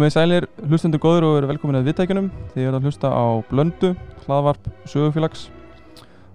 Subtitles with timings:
[0.00, 2.28] Komið sælir, hlustendur góður og verið velkomin að viðtækjunum.
[2.54, 3.90] Þið erum að hlusta á Blöndu,
[4.22, 5.42] hlaðvarp sögufélags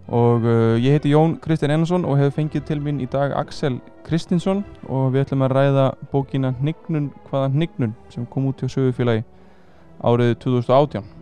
[0.06, 3.80] og uh, ég heiti Jón Kristinn Einarsson og hef fengið til mín í dag Axel
[4.06, 9.26] Kristinsson og við ætlum að ræða bókina Hnignun hvaða hnignun sem kom út hjá sögufélagi
[9.98, 11.15] árið 2018.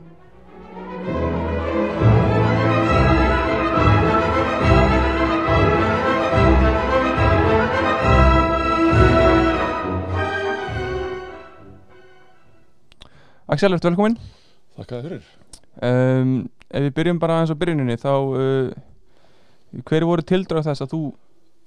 [13.54, 14.16] Axel, ertu velkominn?
[14.80, 15.26] Þakka þér fyrir.
[15.86, 16.30] Um,
[16.74, 18.72] ef við byrjum bara aðeins á byrjuninni þá uh,
[19.86, 21.02] hver voru tildröð þess að þú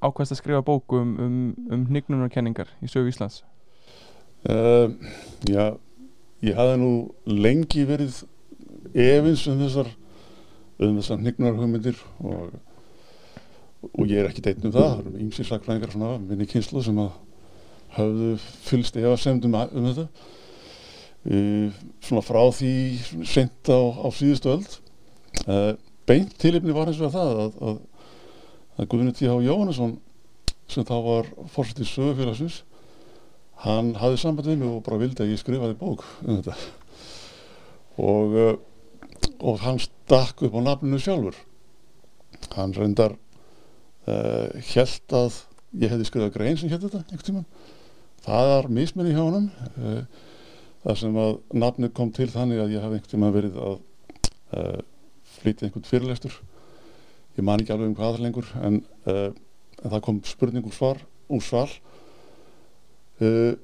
[0.02, 1.36] ákvæmst að skrifa bóku um, um,
[1.76, 3.44] um hnignunarkenningar í sögu Íslands?
[4.50, 4.96] Uh,
[5.46, 5.76] já,
[6.42, 6.90] ég hafði nú
[7.30, 8.18] lengi verið
[8.90, 9.92] efins um þessar
[10.82, 12.56] um þessar hnignunarhugmyndir og,
[13.92, 17.14] og ég er ekki deitt um það ímsir sakfræðingar svona minni kynslu sem að
[17.94, 18.32] hafðu
[18.66, 20.34] fylst efasemdum um þetta uh,
[21.26, 22.72] svona frá því
[23.26, 24.78] sent á, á síðustu öld.
[25.46, 25.72] Uh,
[26.06, 27.80] beint tilipni var eins og það að, að,
[28.76, 29.34] að Guðnir T.H.
[29.46, 29.96] Jóhannesson
[30.70, 32.62] sem þá var fórsetið sögufélagsins
[33.64, 36.56] hann hafði samband við mig og bara vildi að ég skrifaði bók um þetta.
[37.96, 41.38] Og, uh, og hann stakk upp á nafninu sjálfur.
[42.54, 43.16] Hann reyndar
[44.06, 45.40] uh, held að
[45.76, 47.42] ég hefði skrifað grein sem hétt þetta
[48.26, 50.00] það var misminni hjá hann uh,
[50.86, 53.74] þar sem að nafni kom til þannig að ég hafði einhvern tíman verið að
[54.54, 54.82] uh,
[55.40, 56.36] flytja einhvern fyrirlestur.
[57.36, 58.78] Ég man ekki alveg um hvað lengur en,
[59.10, 59.32] uh,
[59.82, 61.66] en það kom spurning úr svar úr sval
[63.18, 63.56] uh,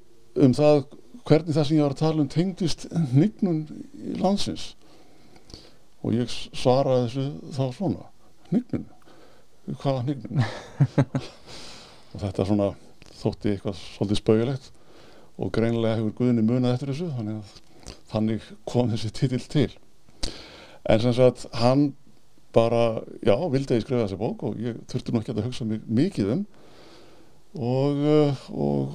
[0.43, 0.83] um það
[1.23, 3.63] hvernig það sem ég var að tala um tengdist hnignun
[3.95, 4.73] í landsins.
[6.03, 8.09] Og ég svaraði þessu þá svona
[8.49, 8.87] hnignun,
[9.79, 10.43] hvaða hnignun?
[12.13, 12.73] Og þetta svona
[13.21, 14.73] þótti eitthvað svolítið spauðilegt
[15.37, 17.61] og greinlega hefur Guðni munað eftir þessu þannig að
[18.13, 19.69] þannig kom þessi titill til.
[20.89, 21.91] En sem sagt hann
[22.53, 25.67] bara, já, vildi að ég skrifa þessi bók og ég þurfti nú ekki að hugsa
[25.67, 26.43] mikið um.
[27.53, 27.99] Og,
[28.49, 28.93] og,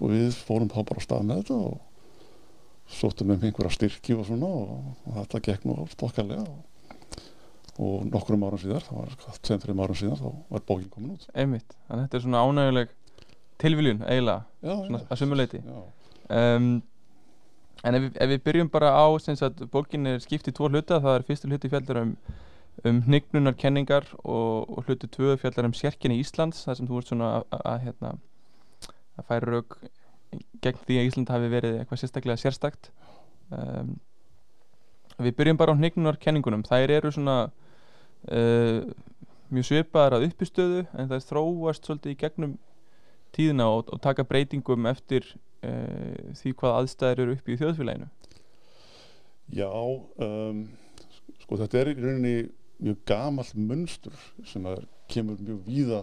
[0.00, 4.24] og við fórum þá bara að stað með þetta og sóttum um einhverja styrki og
[4.28, 4.70] svona og,
[5.04, 6.46] og þetta gekk nú stokkarlega
[7.78, 11.28] og nokkrum árum síðar það var sem fyrir árum síðar þá var bókin komin út.
[11.36, 12.96] Einmitt, þannig að þetta er svona ánæguleg
[13.62, 16.70] tilviljun eiginlega, já, svona að sumuleiti um,
[17.86, 20.96] En ef við, ef við byrjum bara á sagt, bókin er skipt í tvo hluta
[20.98, 22.16] það er fyrstu hluti fjallar um
[22.86, 27.30] um hnignunarkenningar og, og hluti tvö fjallar um sérkinni Íslands þar sem þú ert svona
[27.38, 28.12] að, að, að, hérna,
[29.18, 29.78] að færa rauk
[30.62, 32.90] gegn því að Ísland hafi verið eitthvað sérstaklega sérstakt.
[33.50, 33.96] Um,
[35.18, 37.36] Við byrjum bara á hnignunarkenningunum þær eru svona
[38.30, 38.84] uh,
[39.50, 42.52] mjög svipaðar að uppistöðu en það þróast svolítið í gegnum
[43.36, 45.26] tíðina og, og taka breytingum eftir
[45.64, 48.08] uh, því hvað aðstæður eru upp í þjóðfélaginu?
[49.56, 50.62] Já um,
[51.42, 52.36] sko þetta er í rauninni
[52.78, 54.16] mjög gamalt munstur
[54.46, 56.02] sem að kemur mjög víða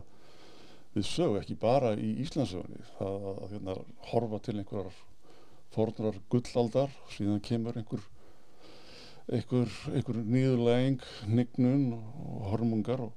[0.96, 3.76] við sögu, ekki bara í Íslandsögunni það að hérna,
[4.12, 5.00] horfa til einhverjar
[5.76, 8.04] fornrar gullaldar síðan kemur einhver
[9.26, 13.14] einhver, einhver nýðuleging hnignun og hormungar og,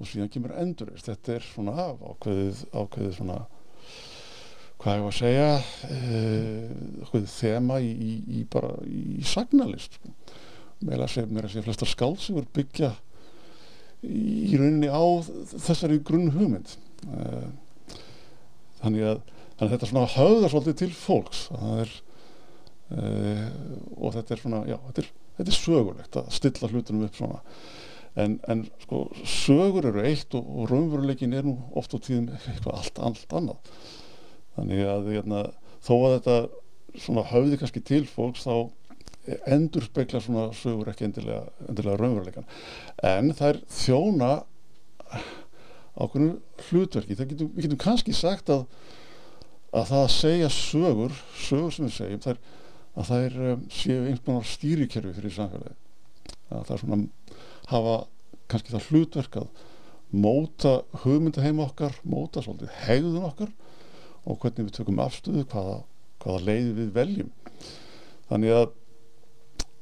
[0.00, 3.38] og síðan kemur endurist þetta er svona ákveðið ákveðið svona
[4.80, 5.48] hvað ég var að segja
[7.20, 10.12] e, þema í, í, í bara í sagnalist sko.
[10.80, 12.94] Meira að segja, meira að segja flestar skálsugur byggja
[14.00, 15.04] í rauninni á
[15.60, 16.78] þessari grunn hugmynd
[18.80, 19.20] þannig að,
[19.58, 21.42] þannig að þetta svona höfðar svolítið til fólks.
[21.52, 21.92] Er
[22.96, 23.44] uh,
[24.00, 27.42] og þetta er svona, já, þetta er, þetta er sögulegt að stilla hlutunum upp svona
[28.18, 32.76] en, en sko sögur eru eitt og, og raunveruleikin er nú oft á tíðum eitthvað
[32.76, 33.72] allt, allt annað.
[34.56, 35.42] Þannig að hérna,
[35.86, 36.36] þó að þetta
[37.06, 38.54] svona höfði kannski til fólks þá
[39.46, 42.48] endur spekla svona sögur ekki endilega, endilega raunveruleikan
[43.06, 44.30] en það er þjóna
[46.00, 46.38] ákveðinu
[46.70, 47.18] hlutverki.
[47.18, 48.64] Getum, við getum kannski sagt að
[49.70, 52.40] að það að segja sögur sögur sem við segjum er,
[52.98, 55.76] að það er um, séu einhvern stýrikerfi fyrir samfélagi
[56.50, 56.98] að það er svona
[57.70, 57.96] hafa
[58.50, 59.66] kannski það hlutverk að
[60.10, 63.52] móta hugmyndaheim okkar móta svolítið hegðun okkar
[64.26, 65.76] og hvernig við tökum afstöðu hvaða,
[66.22, 67.30] hvaða leiði við veljum.
[68.30, 68.66] Þannig að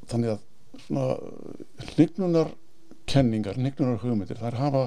[0.09, 0.45] þannig að
[0.85, 1.07] svona
[1.93, 2.53] hnignunar
[3.09, 4.85] kenningar, hnignunar hugmyndir þær hafa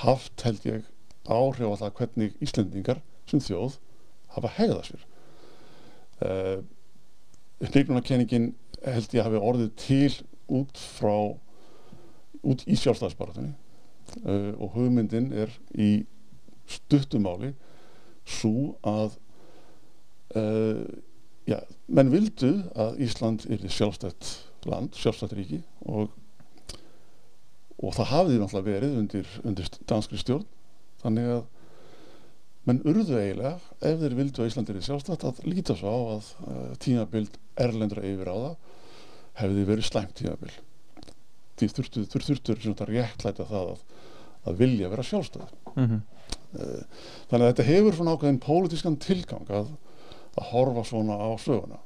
[0.00, 0.88] haft held ég
[1.28, 3.00] áhrif á það hvernig Íslendingar
[3.30, 3.78] sem þjóð
[4.34, 5.06] hafa hegðað sér.
[6.20, 6.58] Uh,
[7.68, 8.50] hnignunar kenningin
[8.84, 10.12] held ég hafi orðið til
[10.50, 11.14] út frá
[12.46, 13.52] út í sjálfstæðisbaratunni
[14.24, 15.90] uh, og hugmyndin er í
[16.70, 17.52] stuttumáli
[18.30, 19.16] svo að
[20.38, 20.84] uh,
[21.48, 21.58] já,
[21.90, 24.32] menn vildu að Ísland er sjálfstætt
[24.68, 26.10] land, sjálfstætt ríki og,
[27.80, 30.46] og það hafði náttúrulega verið undir, undir danskri stjórn.
[31.00, 31.44] Þannig að
[32.68, 33.54] menn urðu eiginlega
[33.88, 38.04] ef þeir vildu að Ísland er sjálfstætt að líta svo á að uh, tímabild erlendra
[38.06, 38.58] yfir á það
[39.40, 40.58] hefði verið slæmt tímabild
[41.68, 43.84] þurftur þurftur svona að réttlæta það að,
[44.46, 46.00] að vilja vera sjálfstæð mm -hmm.
[47.30, 49.72] þannig að þetta hefur svona ákveðin pólitískan tilgang að,
[50.36, 51.80] að horfa svona á söguna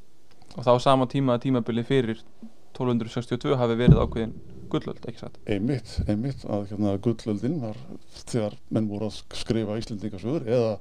[0.54, 2.22] og þá sama tíma að tímabili fyrir
[2.74, 4.34] 1262 hafi verið ákveðin
[4.74, 5.36] gullöld, ekki satt?
[5.50, 7.78] Einmitt, einmitt að hérna, gullöldin var
[8.24, 10.72] þegar menn voru að skrifa Íslandingasögur eða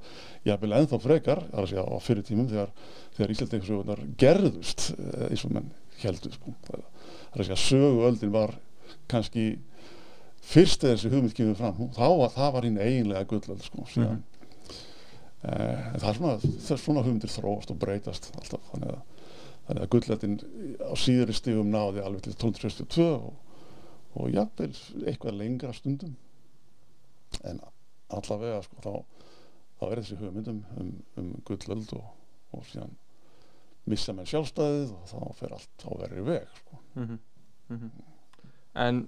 [0.48, 2.72] jáfnvel ennþá frekar að segja, á fyrir tímum þegar,
[3.16, 5.70] þegar Íslandingasögunar gerðust eh, eins og menn
[6.02, 6.54] heldur sko.
[6.66, 8.56] það er að segja söguöldin var
[9.08, 9.58] kannski
[10.44, 14.04] fyrst eða þessi hugmynd kemur fram þá var það var hinn eiginlega gullöld sko, mm
[14.04, 14.22] -hmm.
[15.42, 19.02] eh, það er svona, það er svona hugmyndir þróast og breytast alltaf þannig að
[19.64, 20.36] þannig að gullöldin
[20.84, 23.30] á síðari stífum náði alveg til 1262 og,
[24.14, 24.72] og jafnvel
[25.08, 26.16] eitthvað lengra stundum
[27.48, 27.62] en
[28.14, 28.92] allavega sko, þá,
[29.80, 32.10] þá er þessi hugmyndum um, um gullöld og,
[32.52, 32.92] og síðan
[33.90, 36.82] missa með sjálfstæðið og þá fer allt á verið veg sko.
[36.94, 37.18] mm -hmm.
[37.68, 38.13] Mm -hmm.
[38.74, 39.04] En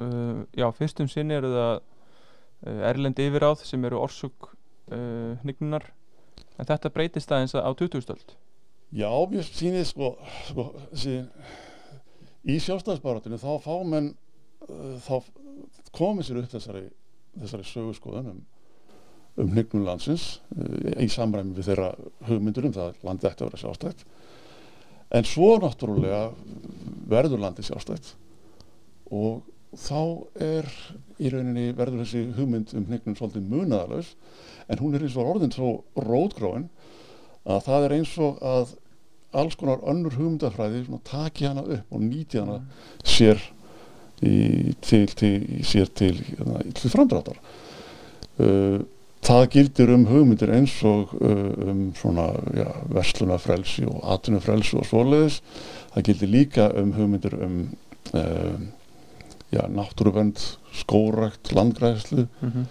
[0.00, 5.90] uh, já, fyrstum sinni eru það uh, erlendi yfiráð sem eru orsug uh, hnignunar
[6.58, 8.34] en þetta breytist aðeins á 2000-stöld
[8.94, 10.12] Já, mér sýnir sko,
[10.46, 11.30] sko síðan,
[12.46, 14.12] í sjálfstæðisbaratinu þá fá menn
[14.68, 15.16] uh, þá
[15.94, 16.84] komið sér upp þessari,
[17.40, 18.42] þessari sögurskoðun um,
[19.50, 21.90] hnignum landsins uh, í samræmi við þeirra
[22.28, 24.04] hugmyndur um það landi eftir að vera sjálfstætt.
[25.14, 26.20] En svo náttúrulega
[27.10, 28.14] verður landi sjálfstætt
[29.10, 29.42] og
[29.74, 30.00] þá
[30.40, 30.70] er
[31.18, 34.14] í rauninni verður þessi hugmynd um hnignum svolítið munaðalös
[34.70, 36.68] en hún er eins og orðin svo rótgróin
[37.44, 38.74] að það er eins og að
[39.34, 42.60] alls konar önnur hugmyndafræði taki hana upp og nýti hana
[43.02, 43.40] sér
[44.22, 47.40] í, til, til, sér til, hérna, til framdráttar.
[48.38, 48.82] Uh,
[49.24, 55.40] það gildir um hugmyndir eins og uh, um svona ja, verslunafrelsi og atvinnufrelsi og svoleiðis.
[55.94, 57.58] Það gildir líka um hugmyndir um
[58.14, 58.56] uh,
[59.54, 60.42] ja, náttúruvend
[60.74, 62.66] skórakt, landgræðslu mm -hmm.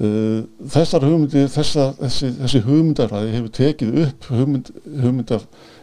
[0.00, 4.70] Uh, þessar hugmyndir þessa, þessi, þessi hugmyndarfræði hefur tekið upp hugmynd,
[5.02, 5.42] hugmyndar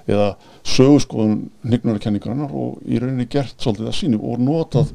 [0.09, 0.31] eða
[0.65, 4.89] sögurskoðun hnygnarkenningarnar og í rauninni gert svolítið að sínu og notað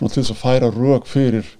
[0.00, 1.52] til þess að færa rauk fyrir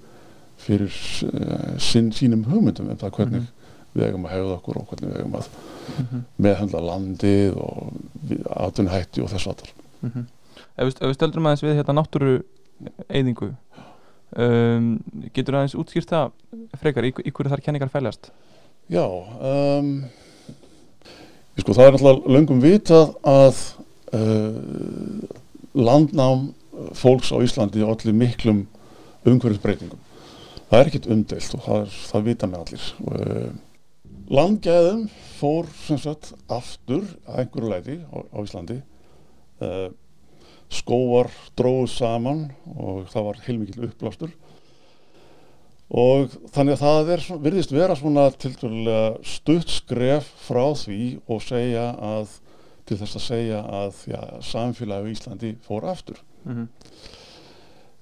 [0.58, 0.90] fyrir
[1.28, 3.94] uh, sín, sínum hugmyndum um það hvernig mm -hmm.
[3.94, 6.26] við eigum að hefða okkur og hvernig við eigum að mm -hmm.
[6.36, 7.92] meðhandla landið og
[8.66, 9.70] aðtunhætti og þess aðtar
[10.00, 10.26] mm -hmm.
[10.78, 12.42] Ef við stöldrum aðeins við hérna náttúru
[13.08, 13.52] eyðingu.
[14.38, 14.88] Um,
[15.32, 16.32] getur það eins útskýrt það
[16.82, 18.28] frekar, í, í hverju þar kenningar fælast?
[18.92, 19.92] Já um,
[21.56, 23.62] sko, það er náttúrulega löngum vitað að
[24.16, 25.38] uh,
[25.78, 26.50] landnám
[26.96, 28.66] fólks á Íslandi er allir miklum
[29.26, 30.00] umhverfisbreytingum.
[30.68, 32.86] Það er ekkit umdelt og það, er, það vita með allir.
[33.08, 33.48] Uh,
[34.28, 35.06] landgæðum
[35.38, 38.78] fór sem sagt aftur að einhverju leiti á, á Íslandi.
[39.58, 39.88] Uh,
[40.72, 42.44] skóar dróðu saman
[42.76, 44.34] og það var heilmikið uppblástur.
[45.88, 51.40] Og þannig að það er, virðist vera svona til dærulega stutt skref frá því og
[51.46, 52.34] segja að
[52.88, 56.20] til þess að segja að já, samfélagi í Íslandi fór aftur.
[56.44, 56.68] Mm -hmm.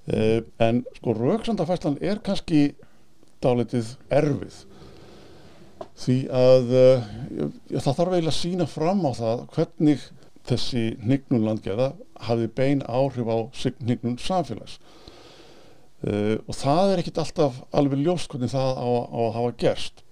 [0.07, 2.75] eh, en sko rauksandafæslan er kannski
[3.43, 4.63] dálitið erfið.
[5.97, 7.03] Því að uh,
[7.73, 10.03] það þarf eiginlega að sína fram á það hvernig
[10.47, 11.91] þessi hnignun landgeða
[12.27, 13.37] hafi bein áhrif á
[13.81, 14.79] hnignun samfélags.
[16.05, 20.03] Uh, og það er ekkit alltaf alveg ljóst hvernig það á, á að hafa gerst.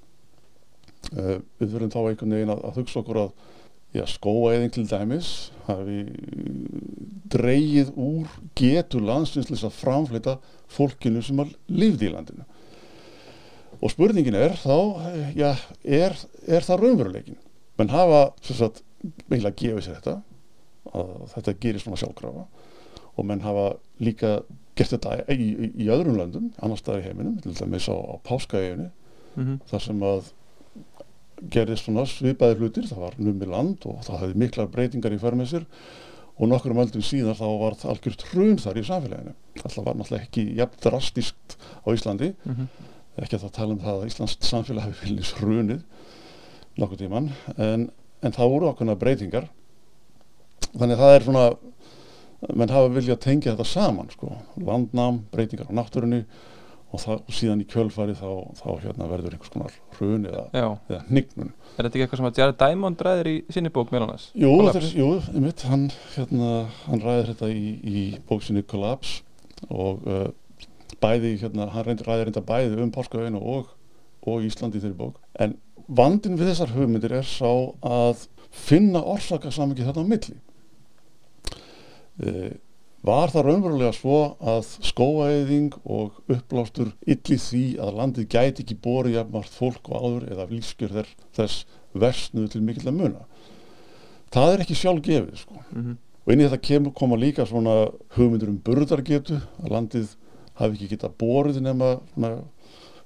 [1.14, 3.36] Uh, við verðum þá einhvern veginn að, að hugsa okkur að
[4.12, 5.30] skóaeðing til dæmis
[5.70, 6.02] hafi
[7.32, 8.28] dreyið úr
[8.58, 10.34] getur landsinslis að framflita
[10.72, 12.44] fólkinu sem har lifði í landinu.
[13.80, 14.76] Og spurningin er þá
[15.38, 16.16] já, er,
[16.48, 17.40] er það raunveruleikin
[17.80, 18.84] menn hafa sagt
[19.30, 20.16] eiginlega gefið sér þetta
[20.96, 22.46] að þetta gerir svona sjálfkrafa.
[23.16, 23.68] Og menn hafa
[24.04, 24.38] líka
[24.76, 28.16] gert þetta í, í, í öðrum löndum annar staðar í heiminum, til dæmis á, á
[28.28, 29.60] páskaeginu mm -hmm.
[29.70, 30.32] þar sem að
[31.52, 32.88] gerðist svona svipaði hlutir.
[32.88, 35.66] Það var nummi land og það hefði mikla breytingar í förmessir
[36.36, 39.34] og nokkur um öldum síðan þá var það algjört hrun þar í samfélaginu.
[39.62, 42.34] Það var náttúrulega ekki jafn drastískt á Íslandi.
[42.44, 42.68] Mm -hmm.
[43.24, 45.82] ekki að það tala um það að Íslands samfélag hefði fylgis hrunið
[46.76, 47.90] nokkur tíman en
[48.26, 49.48] en það voru okkurna breytingar
[50.76, 51.46] þannig það er svona
[52.54, 54.34] menn hafa viljað tengja þetta saman sko.
[54.60, 56.24] landnám, breytingar á náttúrunni
[56.92, 58.30] og, það, síðan í kjölfari þá,
[58.60, 62.42] þá hérna verður einhvers konar hrun eða, eða hnignun er þetta ekki eitthvað sem að
[62.42, 64.30] Jared Diamond ræðir í sinni bók meðal annars?
[64.38, 66.52] Jú, þetta er, jú einmitt, hann, hérna,
[66.86, 69.24] hann ræðir þetta í, í bóksinni Collapse
[69.72, 70.28] og uh,
[71.02, 73.72] bæði, hérna, hann ræðir reynda bæði um Páskaveinu og,
[74.26, 75.20] og Íslandi þeirri bók.
[75.42, 77.50] En vandin við þessar hugmyndir er sá
[77.86, 80.38] að finna orsaka samvikið þarna á milli.
[82.26, 82.54] Uh,
[83.06, 89.20] var það raunverulega svo að skóaeyðing og uppblástur illi því að landið gæti ekki borið
[89.20, 90.96] jafnmart fólk og áður eða lífskjör
[91.36, 93.28] þess, versnuðu til mikill að muna.
[94.34, 95.62] Það er ekki sjálf gefið sko.
[95.76, 95.94] Mm
[96.26, 100.16] Og inn í þetta kemur, koma líka svona hugmyndur um burðargetu, að landið
[100.58, 102.32] hafi ekki getað borið nema svona,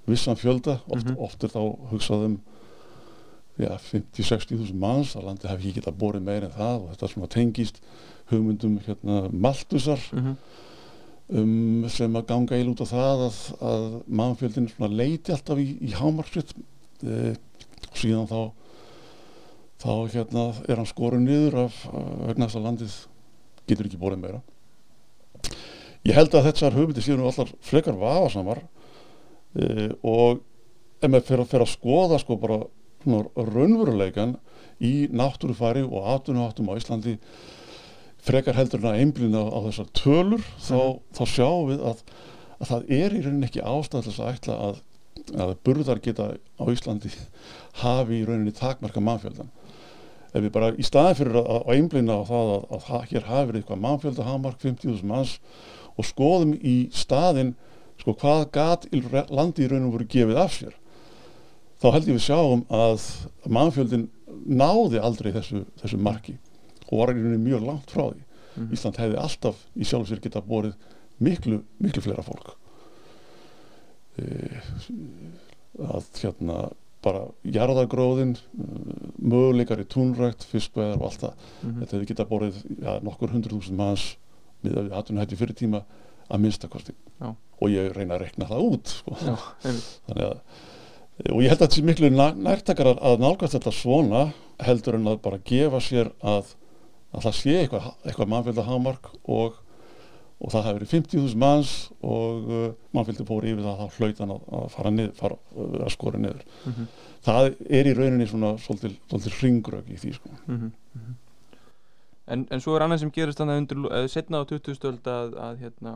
[0.07, 1.17] vissan fjölda, oft, Mhm.
[1.19, 1.59] oft er þá
[1.91, 2.48] hugsað um ja,
[3.67, 7.27] 50-60 þúsund manns, að landið hafi ekki getað borið meir en það og þetta svona
[7.33, 7.81] tengist
[8.29, 10.35] hugmyndum hérna, Maltusar -hmm.
[11.39, 15.91] um, sem að ganga eil út á það að, að mannfjöldin leiti alltaf í, í
[15.91, 16.53] hámarksitt
[17.03, 17.35] e,
[17.93, 18.51] síðan þá
[19.79, 21.85] þá hérna er hann skorun niður af,
[22.27, 22.95] vegna þess að landið
[23.67, 24.41] getur ekki borðið meira
[26.05, 28.61] ég held að þessar hugmyndir séu nú allar frekar vafasamar
[29.55, 30.41] e, og
[31.01, 32.59] ef maður fer, að- fer að skoða sko bara
[33.03, 34.35] svona raunveruleikan
[34.79, 37.17] í náttúrufari og atvinnuháttum á Íslandi
[38.23, 42.03] frekar heldur en að einblýna á, þessar tölur þá, þá sjáum við að,
[42.59, 44.81] að það er í rauninni ekki ástæð til þess að ætla að,
[45.45, 47.13] að burðar geta á Íslandi
[47.83, 49.51] hafi í rauninni takmarka mannfjöldan
[50.29, 53.61] ef við bara í staðin fyrir að, að einblýna á það að, hér hafi verið
[53.61, 55.39] eitthvað mannfjölda hamark 50.000 manns
[55.95, 57.55] og skoðum í staðin
[57.99, 58.85] sko hvað gat
[59.31, 60.78] landi í rauninni voru gefið af sér
[61.79, 63.03] þá held ég við sjáum að
[63.49, 64.07] mannfjöldin
[64.45, 66.37] náði aldrei þessu, þessu marki
[66.89, 68.25] og var í rauninni mjög langt frá því
[68.59, 68.73] Mhm.
[68.73, 70.73] Ísland hefði alltaf í sjálf sér geta borið
[71.21, 72.55] miklu, miklu fleira fólk
[74.19, 74.25] e,
[75.79, 76.55] að hérna
[77.05, 78.33] bara jarðagróðin
[79.21, 81.33] möguleikar í túnrækt, fiskveðar og allt það
[81.63, 81.77] Mhm.
[81.83, 84.07] þetta hefði geta borið ja, nokkur hundruð þúsund manns
[84.63, 85.83] með að atvinnum hætti fyrir tíma
[86.29, 86.93] að minnstakosti
[87.61, 89.15] og ég reyna að rekna það út sko.
[89.23, 90.39] Já, þannig að
[91.27, 94.21] og ég held að þetta sé miklu nærtækara að nálgast þetta svona
[94.63, 96.53] heldur en að bara gefa sér að,
[97.15, 99.57] að það sé eitthvað, eitthvað mannfjölda hámark og,
[100.39, 104.45] og það verið 50.000 manns og uh, mannfjöldi fór yfir það þá hlaut hann að,
[104.59, 105.39] að fara niður, fara,
[105.83, 106.87] að skora niður Mhm.
[107.25, 107.49] það
[107.79, 108.95] er í rauninni svona svolítið,
[109.41, 110.29] hringrög í því sko.
[110.47, 111.17] Mhm, mhm.
[112.29, 114.75] En, en svo er annað sem gerist þannig undir uh, setna á 20.
[114.77, 115.95] stöld að, að hérna,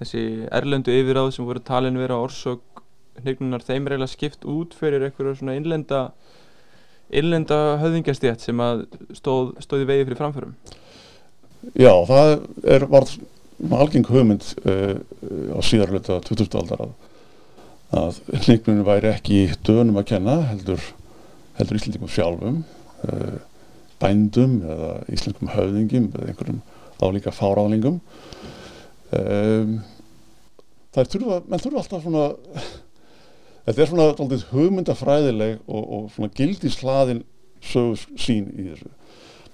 [0.00, 2.81] þessi erlendu yfiráð sem voru talin vera orsök
[3.20, 6.06] hnignunar þeim er eiginlega skipt út fyrir einhverju svona innlenda
[7.12, 8.86] innlenda höfðingjastjætt sem að
[9.18, 10.54] stóð, stóði vegi fyrir framförum.
[11.76, 12.32] Já, það
[12.74, 13.06] er, var
[13.78, 14.96] algeng hugmynd uh,
[15.52, 16.94] á síðarluta 2000 aldar að,
[18.00, 20.82] að hlingnunum væri ekki dönum að kenna heldur,
[21.60, 22.62] heldur íslendingum sjálfum
[23.06, 23.36] uh,
[24.02, 26.62] bændum eða íslenskum höfðingum eða einhverjum
[27.02, 28.00] álíka fáráðlingum
[29.18, 29.76] um,
[30.92, 32.26] það er þurfa menn þurfa alltaf svona
[33.66, 37.22] þetta er svona hugmyndafræðileg og, og svona gildislaðin
[37.62, 38.90] sögus sín í þessu.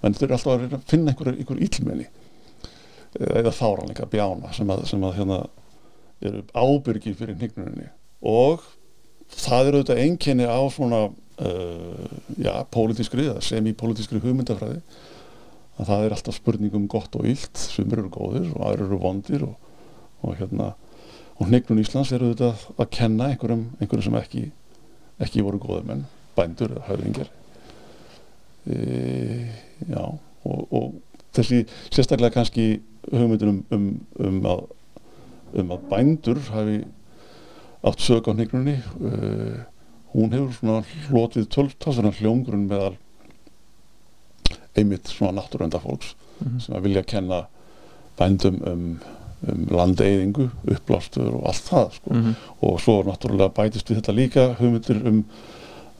[0.03, 2.09] Menn þurfa alltaf að að finna einhver, einhver íllmenni
[3.19, 5.39] eða fáranleika bjána sem að, sem að hérna
[6.25, 7.89] eru ábyrgi fyrir hnignuninni.
[8.27, 8.65] Og
[9.33, 14.83] það eru auðvitað einkenni á svona uh, já, pólitískri eða semipólitískri hugmyndafræði.
[15.79, 19.01] Að það er alltaf spurning um gott og illt sem eru góðir og aðrir eru
[19.03, 19.57] vondir og,
[20.27, 20.73] og hérna
[21.39, 24.45] og hnignun Íslands eru auðvitað að kenna einhverjum, einhverjum sem ekki
[25.23, 26.05] ekki voru góðir menn,
[26.37, 27.31] bændur eða höfðingjar
[28.71, 28.77] e,
[29.89, 30.93] já og, og
[31.35, 31.65] þessi
[31.95, 32.69] sérstaklega kannski
[33.11, 33.89] hugmyndin um, um,
[34.23, 34.63] um, að,
[35.63, 36.79] um að bændur hafi
[37.89, 39.59] átt sög á hnignunni uh,
[40.15, 42.97] hún hefur svona hlotið tölvtáðsverðan hljóngrunn meðal
[44.79, 46.61] einmitt svona náttúrönda fólks Mhm.
[46.63, 47.39] sem að vilja kenna
[48.19, 49.01] bændum um,
[49.47, 52.15] um landeyðingu, uppblástur og allt það sko.
[52.15, 52.35] Mhm.
[52.63, 55.25] og svo náttúrulega bætist við þetta líka hugmyndir um,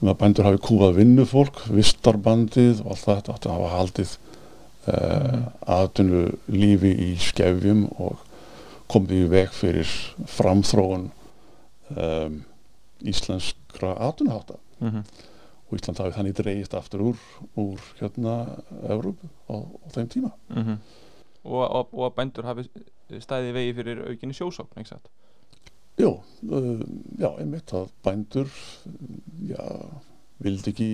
[0.01, 4.17] um að bændur hafi kúað vinnufólk, vistarbandið og allt þetta átti að hafa haldið
[4.87, 4.95] uh,
[5.29, 5.45] Mhm.
[5.67, 8.17] aðtunlu lífi í skefjum og
[8.89, 9.85] komið í veg fyrir
[10.25, 11.09] framþróun
[11.95, 12.43] um,
[13.05, 15.03] íslenskra aðtunháta Mhm.
[15.71, 17.17] og Ísland hafi þannig dreigist aftur úr,
[17.57, 18.57] úr hérna
[18.89, 20.77] Evrópu á, á þeim tíma Mhm.
[21.43, 22.67] Og, og, og að bændur hafi
[23.23, 24.35] stæði vegi fyrir aukinni
[24.87, 25.09] satt?
[25.99, 26.13] Jó,
[26.51, 26.83] uh,
[27.19, 28.51] já, einmitt að bændur
[29.49, 29.63] já,
[30.39, 30.89] vildi ekki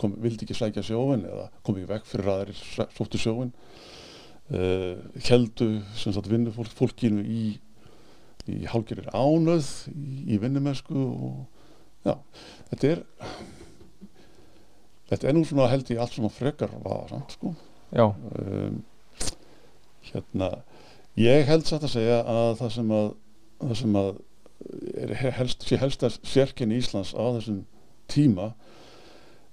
[0.00, 2.64] kom, vildi ekki sækja sjóin eða komið í veg fyrir aðrir
[2.96, 3.52] sóttu sjóin
[4.50, 4.98] uh,
[5.28, 7.46] heldu sem sagt vinnu fólk, fólkinu í
[8.48, 12.14] í hálgirir ánöð í, í vinnumessku og já,
[12.70, 13.02] þetta er
[15.10, 17.54] þetta er nú svona held ég allt svona frekar var samt sko.
[17.92, 18.80] Já, um,
[20.14, 20.50] hérna
[21.18, 23.08] ég held satt að segja að það sem að
[23.58, 24.10] það sem að
[24.98, 27.62] er helst, sé helsta sérkenni Íslands á þessum
[28.10, 28.52] tíma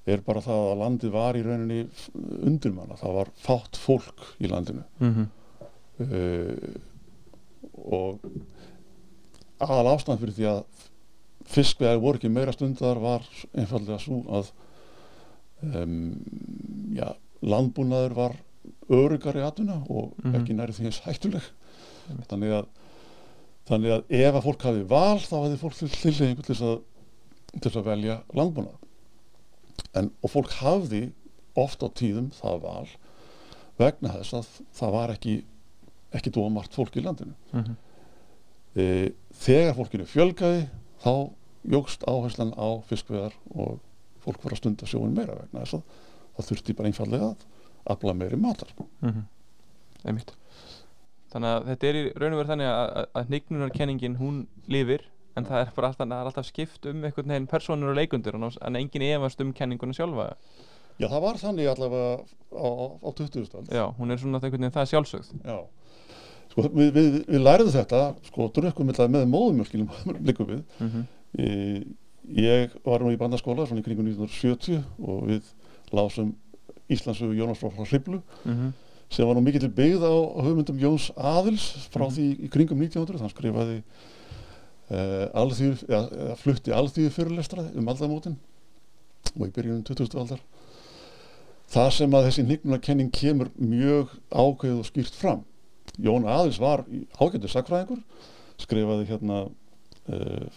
[0.05, 1.85] er bara það að landið var í rauninni
[2.45, 4.83] undirmanna, það var fátt fólk í landinu.
[5.01, 5.29] Mhm,
[6.05, 6.75] uh,
[7.85, 8.21] og
[9.61, 10.61] aðal ástæðan fyrir því að
[11.49, 14.51] fiskvegar voru ekki meira stundar var einfallega svo að
[15.81, 15.97] um,
[16.97, 17.07] já,
[17.45, 18.37] landbúnaður var
[18.89, 20.35] örugari atuna og Mhm.
[20.35, 21.41] ekki næri því eins hættuleg
[22.09, 22.27] Einmitt.
[22.29, 22.65] þannig að
[23.65, 27.77] þannig að ef að fólk hafi val þá hefði fólk til tilhengu til til þess
[27.79, 28.75] að velja landbúnað
[29.95, 31.11] en, og fólk hafði
[31.55, 32.87] oft á tíðum það val
[33.79, 35.35] vegna þess að það var ekki
[36.13, 37.75] ekki dómart fólk í landinu mhm,
[38.75, 40.67] e, þegar fólkinu fjölgaði
[41.03, 41.31] þá
[41.71, 43.79] jógst áherslan á fiskveðar og
[44.23, 45.83] fólk var að stunda sjóin meira vegna þess að
[46.37, 47.45] það þurfti bara einfallega að
[47.85, 48.71] afla meiri matar.
[48.73, 48.87] Sko.
[49.01, 49.25] mhm.
[50.05, 50.35] Einmitt.
[51.33, 54.35] Þannig að þetta er í raun og verið þannig að, að, hnignunarkenningin hún
[54.71, 55.01] lifir
[55.35, 58.45] en það er bara alltaf, er alltaf skipt um einhvern veginn personur og leikundur en,
[58.47, 60.29] en engin efast um kenninguna sjálfa.
[60.95, 62.11] Já, það var þannig allavega
[62.55, 63.49] á, á, á 20.
[63.49, 65.33] stand já, hún er svona einhvern veginn það sjálfsögð.
[65.43, 65.57] Já,
[66.53, 70.63] sko, við, við, við lærðum þetta sko, drukkum þetta með móðumjölkinum líkum við.
[70.85, 71.49] Mhm, e,
[72.45, 75.51] ég var nú í bandaskóla svona í kringum 1970 og við
[75.95, 76.31] lásum
[76.89, 78.73] Íslandsögu Jónas frá Hriblu mhm,
[79.09, 80.13] sem var nú mikill byggð á
[80.45, 82.13] hugmyndum Jóns Aðils frá Mhm.
[82.15, 83.77] því í kringum 1900 hann skrifaði
[84.89, 88.37] uh, alþýð, eða, eða flutti alþýðu fyrirlestra um aldamótin
[89.35, 90.17] og í byrjunum 20.
[90.21, 90.41] aldar
[91.73, 95.43] það sem að þessi hnignunarkenning kemur mjög ákveðið og skýrt fram
[95.97, 96.83] Jón Aðils var
[97.17, 98.01] ágættur sakfræðingur
[98.61, 100.47] skrifaði hérna uh,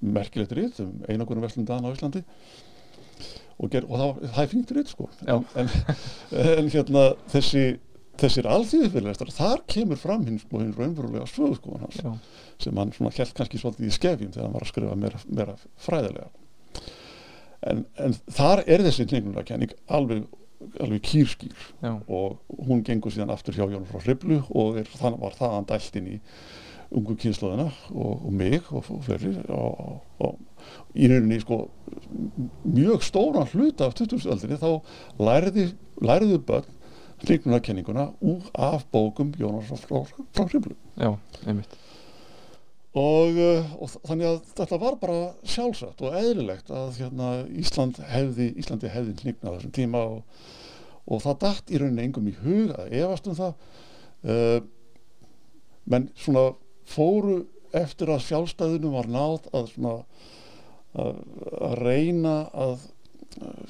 [0.00, 2.22] merkilegt rít um einagunum verslundan á Íslandi
[3.56, 5.10] og, ger, og það, það er fínt rít sko.
[5.26, 5.36] Já.
[5.56, 5.74] en,
[6.44, 7.66] en hérna þessi
[8.20, 12.12] þessir alþýðufyrirlestar, þar kemur fram hinn sko, hinn raunverulega sögu sko hans, já,
[12.62, 15.56] sem hann svona held kannski svolítið í skefjum þegar hann var að skrifa meira, meira
[15.84, 16.30] fræðilega.
[17.66, 20.24] En, en þar er þessi hningunarkenning alveg,
[20.80, 21.66] alveg kýrskýr.
[21.82, 22.38] Já, og
[22.68, 26.00] hún gengur síðan aftur hjá Jón frá Hriblu og er, þannig var það hann dælt
[26.00, 26.18] inn í
[26.96, 30.38] ungu kynnslóðina og, og mig og, og fleiri og
[30.96, 31.66] í rauninni sko
[32.64, 34.26] mjög stóran hluta af 20.
[34.32, 34.70] aldrinni þá
[35.20, 35.66] læriði,
[36.02, 36.72] læriðu börn
[37.24, 41.76] hningunarkenninguna úr af bókum Jónas frá, frá Hriblu já, einmitt
[42.96, 48.50] og, uh, og þannig að þetta var bara sjálfsagt og eðlilegt að hérna, Ísland hefði,
[48.60, 50.46] Íslandi hefði hnignað þessum tíma og,
[51.04, 53.52] og það datt í rauninni engum í hug að efast um það
[54.32, 54.56] uh,
[55.86, 56.48] menn svona
[56.88, 57.42] fóru
[57.76, 59.96] eftir að sjálfstæðinu var náð að svona
[61.02, 61.18] að,
[61.68, 62.34] að reyna
[62.66, 62.76] að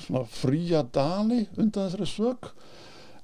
[0.04, 2.50] svona fría Dani undan þessari sög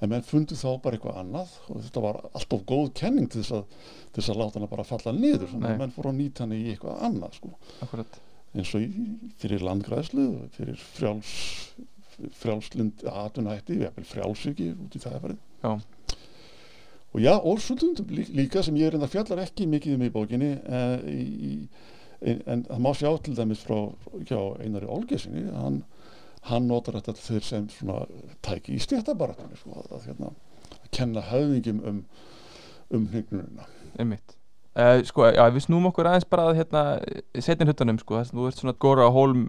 [0.02, 3.54] en menn fundu þá bara eitthvað annað og þetta var alltaf góð kenning til þess
[3.60, 3.76] að,
[4.10, 5.72] til þess að láta hana bara falla niður þannig Nei.
[5.76, 7.52] að menn fóru að nýta hana í eitthvað annað sko.
[8.52, 8.88] eins og í,
[9.40, 11.30] fyrir landgræðslu fyrir frjáls
[12.42, 15.14] frjálslind atunætti við frjálsviki út í það
[17.12, 17.32] og já,
[18.10, 21.56] lí- líka sem ég er enda fjallar ekki mikið um í bókinni eh, í,
[22.22, 23.78] en, það má sjá til dæmis frá
[24.28, 25.82] hjá Einari Olgesinni hann,
[26.50, 28.02] hann notar þetta til þeir sem svona
[28.46, 30.32] tæki í stjættabaratunni sko, að, að, hérna,
[30.78, 32.04] að kenna höfðingjum um,
[32.92, 34.37] um hnignununa einmitt
[34.72, 36.82] Uh, sko, já, við snúum okkur aðeins bara að hérna
[37.44, 39.42] setjum huttanum, sko, þess að þú ert svona góra á hólm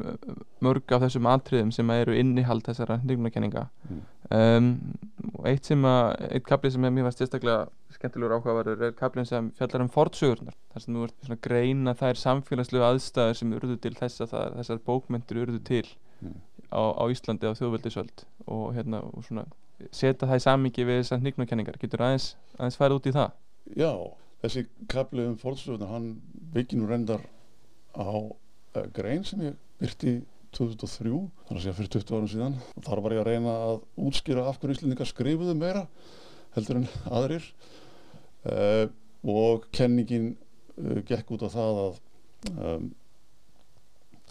[0.65, 4.01] mörg af þessum atriðum sem eru innihald þessara hnignunarkenninga Mm.
[4.35, 4.67] um,
[5.37, 9.49] og eitt sem að eitt kapli sem mér var sérstaklega skemmtilegur áhugaverður er kaplinn sem
[9.59, 13.77] fjallar um fortsögurnar þar sem þú ert svona að greina þær samfélagslegu aðstæður sem urðu
[13.83, 15.85] til þess að þessar bókmyndir urðu til
[16.23, 16.35] Mm.
[16.71, 18.23] á, á Íslandi á þjóðveldisöld.
[18.47, 19.43] Og hérna og svona
[19.91, 23.31] setja það í samingi við þessar hnignunarkenningar getur aðeins, aðeins farið út í það?
[23.75, 23.91] Já,
[24.43, 26.09] þessi kapli um fórtsöfuna hann
[26.53, 27.23] byggir nú reyndar
[27.95, 30.17] á uh, grein sem ég byrti
[30.53, 31.13] 2003,
[31.47, 32.57] þannig að segja fyrir 20 árum síðan.
[32.77, 35.87] Og þar var ég að reyna að útskýra af hverju Íslendingar skrifuðu meira
[36.53, 37.47] heldur en aðrir.
[38.43, 38.85] Uh,
[39.23, 40.33] og kenningin
[40.75, 41.99] uh, gekk út á það að
[42.51, 42.89] um,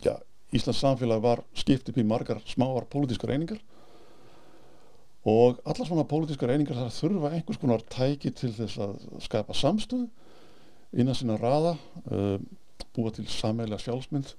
[0.04, 0.14] já,
[0.52, 3.62] Íslands samfélag var skipt upp í margar smáar pólitískar einingar
[5.28, 10.08] og allar svona pólitískar einingar þar þurfa einhvers konar tæki til þess að skapa samstöð
[10.98, 11.76] innan sinna raða
[12.10, 12.40] uh,
[12.96, 14.32] búa til sammeila sjálfsmynd.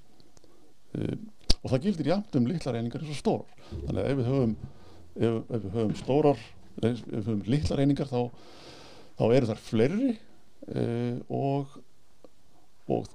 [0.98, 1.16] Uh,
[1.64, 3.64] og það gildir jafnt um litlar einingar eins og stórar.
[3.72, 6.44] Þannig að ef við höfum ef, ef við höfum stórar
[6.84, 8.22] ef við höfum litlar einingar þá,
[9.22, 11.80] þá eru þar fleiri uh, og
[12.92, 13.08] og,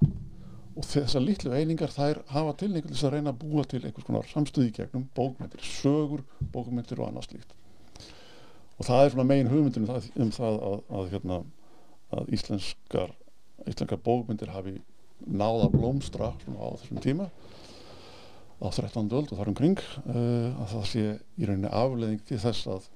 [0.73, 4.07] og þessar litlu einingar þær hafa tilningu til þess að reyna að búa til einhvers
[4.07, 7.58] konar samstöði gegnum bókmyndir, sögur, bókmyndir og annað slíkt
[8.79, 11.39] og það er svona megin hugmyndin um það, um það að, að, hérna,
[12.15, 13.15] að íslenskar
[13.67, 14.77] íslenskar bókmyndir hafi
[15.27, 17.29] náða blómstra á þessum tíma
[18.59, 19.11] á 13.
[19.11, 21.05] öld og þar umkring uh, að það sé
[21.39, 22.89] í rauninni afleðing til þess að,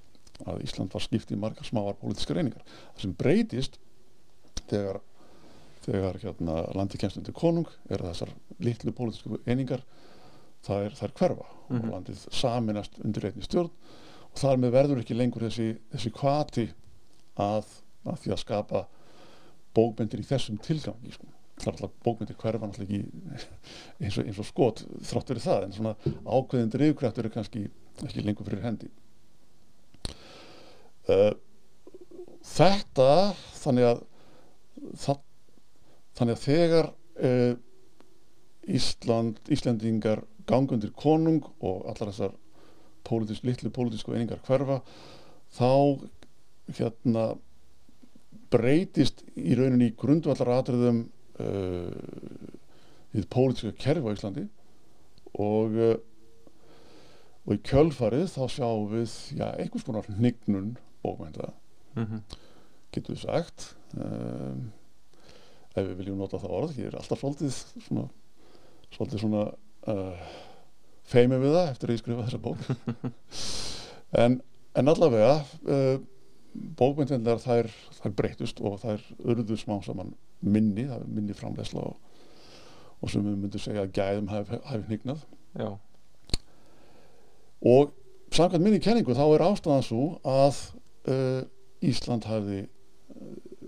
[0.47, 2.65] að Ísland var skipt í margar smáar pólitíska reyningar.
[2.95, 3.79] Það sem breytist
[4.71, 5.01] þegar,
[5.87, 9.85] þegar hérna, landi kemst undir konung er þessar litlu pólitísku einingar
[10.67, 11.83] það er, það er hverfa mm -hmm.
[11.83, 13.71] og landið saminast undir einni stjórn
[14.33, 16.67] og þar með verður ekki lengur þessi, þessi kvati
[17.41, 17.69] að,
[18.07, 18.83] að því að skapa
[19.77, 21.29] bókmyndir í þessum tilgangi sko.
[21.61, 23.03] það er alltaf bókmyndir hverfa ekki
[24.03, 25.95] eins og, eins og skot þrátt verið það en svona
[26.27, 27.67] ákveðin drifkraftur er kannski
[28.03, 28.91] ekki lengur fyrir hendi
[31.13, 31.33] uh,
[32.53, 33.11] þetta
[33.63, 34.03] þannig að
[35.05, 35.23] það,
[36.19, 36.91] þannig að þegar
[37.29, 37.53] uh,
[38.63, 42.37] Ísland, Íslandingar gangundir konung og allar þessar
[43.07, 44.81] pólitísk, litlu pólitísku einingar hverfa
[45.57, 45.73] þá
[46.77, 47.27] hérna
[48.53, 51.05] breytist í rauninni í grundvallar atriðum
[51.41, 51.91] uh,
[53.13, 54.47] við pólitíska kerfi á Íslandi
[55.41, 55.95] og uh,
[57.43, 61.51] og í kjölfarið þá sjáum við já, einhvers konar hnignun bókmænta
[61.97, 62.21] mm -hmm.
[62.95, 64.71] getur við sagt um,
[65.75, 67.55] ef við viljum nota það orð ég er alltaf svolítið
[67.87, 68.09] svona
[68.93, 69.43] svolítið svona
[69.91, 70.31] uh,
[71.13, 72.59] feimi við það eftir að ég skrifa þessa bók.
[74.13, 74.35] En,
[74.77, 75.39] en allavega
[75.73, 75.95] uh,
[76.77, 80.11] bókmyndinnar þær, þær breytust og þær urðu smá saman
[80.45, 81.95] minni, minni framlegsla og,
[83.01, 85.25] og sem við myndum segja að gæðum hafi, hafi hnignað.
[85.57, 85.71] Já,
[87.65, 87.93] og
[88.35, 90.61] samkvæmt minni kenningu þá er ástæðan svo að
[91.09, 91.43] uh,
[91.83, 92.72] Ísland hafði uh,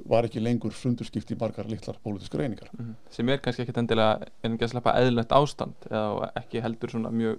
[0.08, 2.68] var ekki lengur sundurskipt í margar litlar pólitískar einingar.
[2.76, 2.94] Mhm.
[3.10, 7.10] sem er kannski ekkit endilega en ekki að sleppa eðlilegt ástand eða ekki heldur svona
[7.10, 7.38] mjög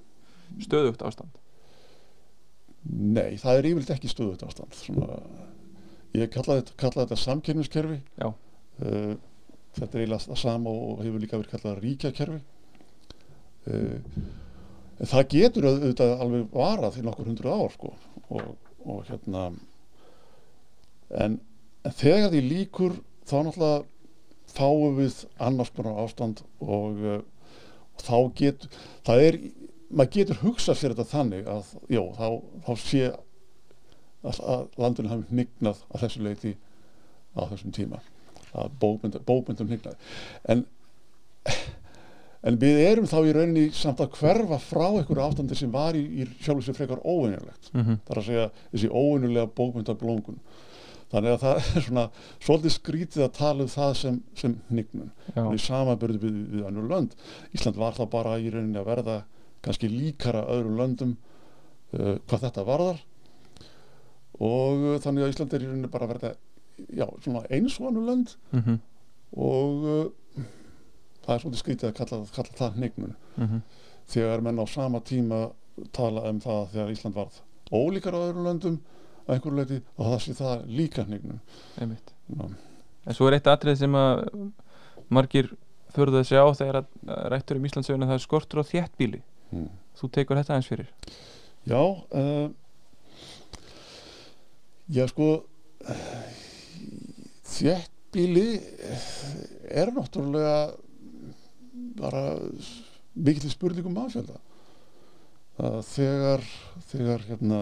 [0.66, 1.42] stöðugt ástand?
[2.86, 4.74] Nei, það er yfirleitt ekki stöðut ástand.
[4.78, 5.20] Svona,
[6.14, 8.28] ég kalla þetta, kalla þetta samkerfiskerfi Já.
[8.30, 9.16] uh,
[9.76, 12.42] þetta er eiginlega það sama og hefur líka verið kallað ríkjakerfi.
[13.66, 14.22] Uh,
[15.02, 17.96] en það getur auðvitað alveg varað í nokkur hundru ár sko.
[18.30, 18.54] Og,
[18.86, 19.48] og hérna
[21.10, 21.40] en,
[21.86, 23.84] en þegar því líkur þá náttúrulega
[24.56, 27.22] fáum við annars konar ástand og, uh,
[27.96, 29.40] og þá getur það er,
[29.90, 32.28] maður getur hugsað sér þetta þannig að, já, þá,
[32.68, 36.54] þá sé að, að landinu hafi hnignað að þessu leiti
[37.36, 38.04] á þessum tíma
[38.56, 39.98] að bókmyndum, bókmyndum hnignað.
[40.48, 40.64] En
[42.46, 46.04] en við erum þá í rauninni samt að hverfa frá einhverju ástandi sem var í,
[46.22, 48.00] í sjálfur sér frekar óvinnulegt mm -hmm.
[48.08, 50.40] þar að segja þessi óvinnulega bókmyndablóngun
[51.12, 52.06] þannig að það er svona
[52.40, 55.12] svolítið skrítið að tala um það sem, sem hnignun.
[55.42, 57.16] Og í samanbyrðu við, við önnur lönd
[57.56, 59.18] Ísland var þá bara í rauninni að verða
[59.66, 61.16] kannski líkara öðrum löndum
[61.96, 63.00] uh, hvað þetta varðar.
[64.36, 66.34] Og uh, þannig að Ísland er í rauninni bara að verða
[66.90, 68.36] já, svona eins og önnur lönd.
[68.52, 68.80] Mm -hmm.
[69.36, 70.44] og uh,
[71.26, 73.16] það er svolítið skrítið að kalla, kalla það hnignun.
[73.36, 73.62] Mm -hmm.
[74.08, 75.50] þegar menn á sama tíma
[75.92, 77.42] tala um það þegar Ísland varð
[77.72, 78.78] ólíkara öðrum löndum
[79.26, 81.06] að einhverju leiti og það sé það líka
[82.30, 82.46] Já.
[83.06, 84.24] En svo er eitt atrið sem að
[85.14, 85.52] margir
[85.96, 89.68] förðu að sjá þegar að rættur um Íslandsöguna það er skortur á þéttbíli Hmm.
[89.96, 90.88] þú tekur þetta eins fyrir.
[91.70, 92.50] Já uh,
[94.90, 95.28] Já sko
[97.46, 98.48] þéttbíli
[99.70, 100.58] er náttúrulega
[102.00, 102.24] bara
[103.16, 104.40] mikill spurningum aðfjölda
[105.62, 106.44] að þegar
[106.90, 107.60] þegar hérna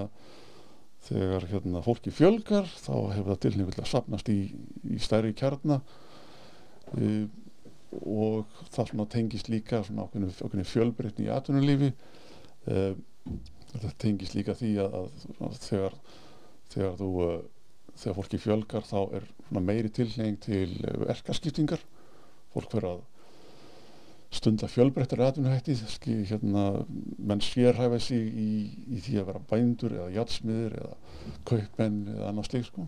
[1.03, 4.39] þegar hérna fólki fjölgar þá hefur það tilnefnilega að sapnast í,
[4.87, 5.81] í stærri kjarna.
[6.93, 7.25] Uh,
[8.01, 11.91] og það tengist líka ákveðinu fjölbreytni í atvinnulífi.
[12.67, 12.93] Uh,
[13.73, 14.99] þetta tengist líka því að,
[15.39, 15.97] að, þegar
[16.73, 17.39] þegar þú uh,
[17.93, 19.27] þegar fólki fjölgar þá er
[19.59, 21.83] meiri tilheng til uh, verkaskiptingar.
[22.53, 23.03] Fólk verður að
[24.33, 26.83] stunda fjölbreyttar atvinnuhætti ski, hérna,
[27.21, 28.49] menn sérhæfa sig í,
[28.95, 30.97] í því að vera bændur eða jatsmiður eða
[31.49, 32.87] kaupmenn eða annað slík sko.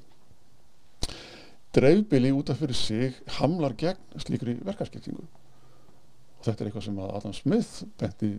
[1.76, 5.26] Dreifbili út af fyrir sig hamlar gegn slíkri verkaskiptingu.
[5.26, 8.32] Og þetta er eitthvað sem að Adam Smith benti,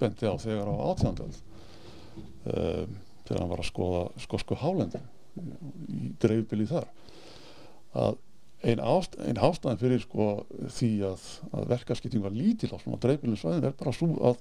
[0.00, 5.08] benti á þegar á átjándald um, þegar hann var að skoða skosku hálendin
[5.88, 6.90] í dreifbili þar.
[7.96, 8.20] Að
[8.62, 10.26] ein, ást, ein ástæðan fyrir sko
[10.78, 14.38] því að, að verkaskipting var lítil á svona dreifbílum svæðin er bara svo að,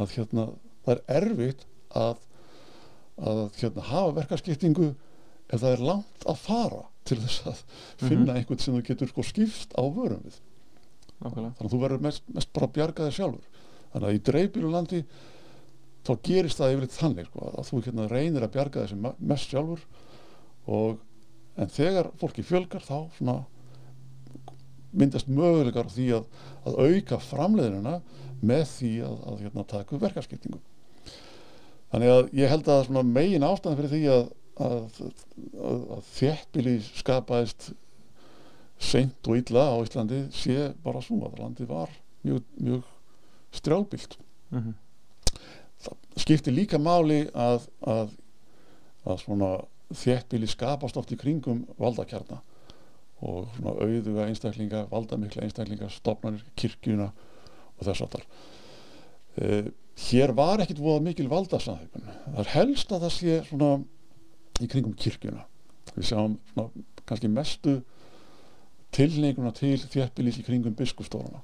[0.00, 0.46] að hérna
[0.86, 2.22] það er erfitt að,
[3.20, 4.88] að hérna hafa verkaskiptingu
[5.52, 7.62] ef það er langt að fara til þess að
[8.00, 10.38] finna einhvern sem þú getur sko skipst á vörum við.
[11.20, 11.52] Nákvæmlega.
[11.58, 13.60] Þannig að þú verður mest, mest bara að bjarga þér sjálfur.
[13.92, 15.00] Þannig að í dreifbílu landi
[16.04, 19.84] þá gerist það yfirleitt þannig sko, að þú hérna reynir að bjarga me- mest sjálfur
[20.64, 20.96] og
[21.60, 23.36] en þegar fólki fjölgar þá svona
[24.94, 26.28] myndast möguleikar á því að,
[26.66, 27.98] að auka framleiðina
[28.44, 30.60] með því að, að hérna, taka upp verkaskiptingu.
[31.94, 34.24] Þannig að ég held að megin ástæðan fyrir því að,
[34.66, 35.02] að,
[36.14, 37.72] þéttbíli skapaðist
[38.82, 41.92] seint og illa á Íslandi sé bara svo að landið var
[42.26, 42.88] mjög, mjög
[43.54, 44.18] strjálbilt
[44.50, 44.74] mm
[46.20, 48.12] skiptir líka máli að, að,
[49.04, 49.50] að svona
[49.92, 52.40] þéttbíli skapast oft í kringum valdakjarna
[53.24, 57.10] og svona auðuga einstaklinga, valdamikla einstaklinga stopnarnir, kirkjuna
[57.78, 59.68] og þess aftar uh,
[60.08, 63.74] hér var ekkit voða mikil valdasamhækun það er helst að það sé svona
[64.62, 65.44] í kringum kirkjuna.
[65.94, 67.78] Við sjáum svona kannski mestu
[68.94, 71.42] tilninguna til þéttbílis í kringum biskupstólana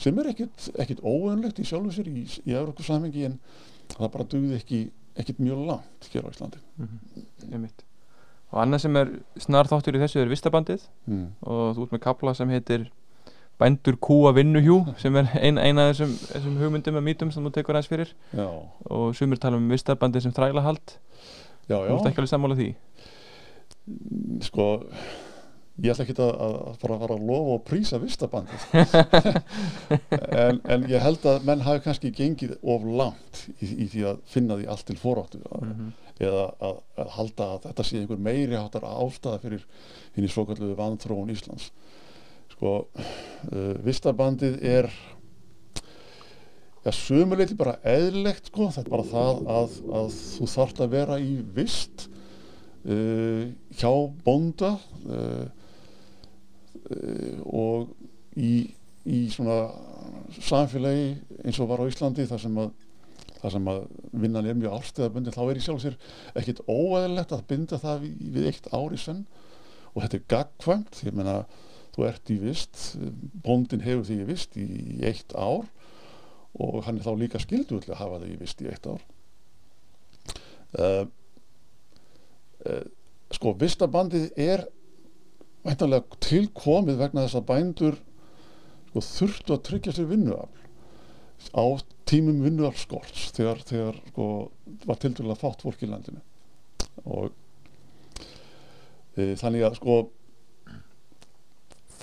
[0.00, 3.36] sem er ekkit, ekkit óönlegt í sjálfu sér í, í Európa samhengi en
[3.94, 4.80] það bara dugði ekki
[5.20, 6.60] ekkit mjög langt hér á Íslandi.
[7.50, 7.84] Einmitt.
[8.54, 9.10] Og annað sem er
[9.42, 10.84] snar þáttur í þessu er vistabandið.
[11.10, 11.26] Mm.
[11.42, 12.88] og þú ert með kapla sem heitir
[13.58, 17.52] bændur kúa vinnuhjú sem er ein, eina af þessum, þessum hugmyndum og mítum sem þú
[17.54, 18.14] tekur aðeins fyrir.
[18.34, 18.48] Já,
[18.90, 20.96] og sumir tala um vistabandið sem þrælahald.
[21.68, 22.10] Já, þú ert já.
[22.10, 22.68] ekki alveg sammála því?
[24.44, 24.66] Sko
[25.82, 28.66] ég ætla ekki að, að fara að fara að lofa og prísa vistabandið.
[30.44, 34.20] En, en ég held að menn hafi kannski gengið of langt í, í því að
[34.30, 35.90] finna því allt til foráttu mm -hmm.
[36.26, 39.66] eða að, að halda að þetta sé einhver meiri áttar ástæða fyrir
[40.14, 41.70] hinn í svokalluðu vanþróun Íslands.
[42.54, 44.90] Sko uh, vistabandið er
[46.84, 51.18] ja, sumuleiti bara eðlilegt sko, þetta er bara það að, að þú þarft að vera
[51.18, 52.08] í vist
[52.86, 53.92] uh, hjá
[54.24, 55.63] bónda uh, uh,
[57.44, 57.92] og
[58.36, 58.54] í,
[59.08, 59.58] í svona
[60.34, 62.72] samfélagi eins og var á Íslandi þar sem að
[63.44, 63.80] þar sem að
[64.22, 65.96] vinnan er mjög árstíðabundi þá er í sjálf sér
[66.40, 69.24] ekkit óæðilegt að binda það við, við eitt ár í senn.
[69.92, 71.34] Og þetta er gagkvæmt ég meina
[71.94, 72.78] þú ert í vist
[73.44, 75.68] bóndin hefur því í vist í, í eitt ár
[76.54, 79.04] og hann er þá líka skildu til að hafa það í vist í eitt ár.
[80.74, 81.04] Uh,
[82.64, 82.82] uh,
[83.34, 84.64] sko vistabandið er
[85.64, 87.96] væntanlega tilkomið vegna þess að bændur
[88.90, 90.62] sko, þurftu að tryggja sér vinnuafl
[91.56, 91.64] á
[92.08, 94.26] tímum vinnuaflskorts þegar, þegar sko,
[94.84, 96.20] var til dæla fátt fólk í landinu.
[97.04, 97.32] Og
[99.16, 99.96] e, þannig að sko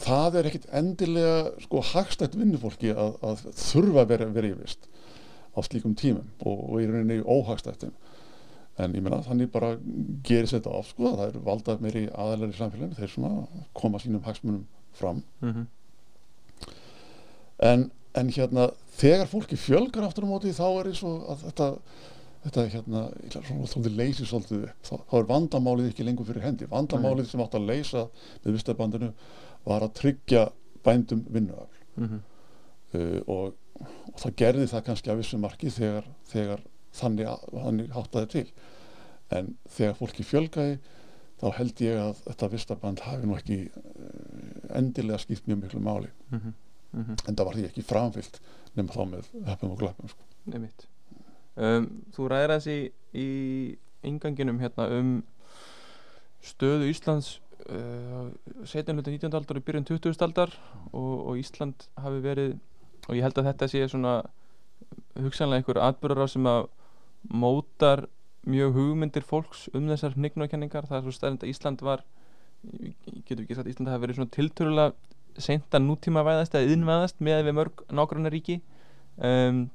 [0.01, 4.89] það er ekkit endilega sko hagstætt vinnufólki að, að þurfa að vera, vera í vist
[5.51, 7.93] á slíkum tímum og, og í rauninni óhagstættum
[8.77, 9.73] en ég meina þannig bara
[10.23, 14.23] gerist þetta af sko það eru valdað meiri aðeinar í samfélaginu þeir svona koma sínum
[14.23, 15.23] hagsmunum fram.
[15.41, 15.65] Mm -hmm.
[17.59, 21.67] en, en hérna þegar fólki fjölgar aftur á móti þá er eins og að þetta
[22.41, 26.25] þetta hérna, ég ætla svona svolítið leysi svolítið upp, þá, þá er vandamálið ekki lengur
[26.25, 28.05] fyrir hendi, vandamálið sem átt að leysa
[28.43, 29.11] með vistabandinu
[29.67, 30.45] var að tryggja
[30.85, 31.83] bændum vinnuafl.
[31.99, 32.21] Mm -hmm.
[32.97, 33.53] uh, og,
[34.13, 36.63] og það gerði það kannski af vissu marki þegar, þegar
[36.97, 38.47] þannig, þannig háttaði til
[39.31, 40.79] en þegar fólki fjölgaði
[41.41, 46.11] þá held ég að þetta vistaband hafi nú ekki uh, endilega skipt mjög miklu máli
[46.91, 47.27] Mm -hmm.
[47.27, 48.41] en það var því ekki framfyllt
[48.75, 50.23] nema þá með höfum og glöppum sko.
[51.55, 53.27] Um, þú ræðir þessi í, í
[54.03, 55.23] inganginum hérna um
[56.43, 58.31] stöðu Íslands uh,
[58.65, 59.33] setjum hluti 19.
[59.33, 60.23] aldar og byrjun 20.
[60.25, 60.53] aldar
[60.91, 62.59] og, og Ísland hafi verið
[63.07, 64.21] og ég held að þetta sé svona
[65.15, 66.67] hugsanlega einhver atbyrðar á sem að
[67.29, 68.07] mótar
[68.47, 72.03] mjög hugmyndir fólks um þessar hnignukenningar það er svo stærnd að Ísland var
[73.27, 77.45] getur ekki sagt Ísland hafi verið svona tiltörulega seint að nútíma væðast eða yðnvæðast með
[77.47, 78.57] við mörg nágrannar ríki
[79.17, 79.67] um,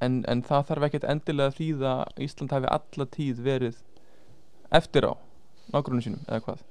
[0.00, 3.80] en, en það þarf ekkert endilega því að Ísland hafi alla tíð verið
[4.76, 5.12] eftir á
[5.74, 6.66] nágrunum sínum eða hvað?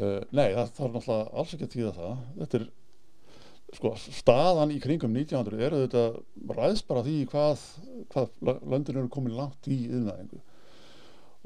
[0.00, 2.20] Uh, Nei, það þarf náttúrulega alls ekki að tíða það.
[2.38, 2.66] Þetta er
[3.76, 7.64] sko, staðan í kringum 1900 er þetta ræðst bara því hvað,
[8.12, 10.40] hvað löndin eru komin langt í yðnaðingu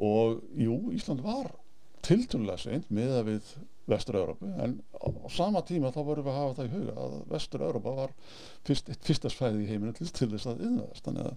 [0.04, 1.52] og jú, Ísland var
[2.04, 3.54] tilturlega seint með að við
[3.90, 7.16] Vestur-Európu en á, á sama tíma þá vorum við að hafa það í huga að
[7.34, 8.14] Vestur-Európa var
[8.64, 11.34] fyrst, fyrsta svæði í heiminu til, til þess að yðnaðast þannig að,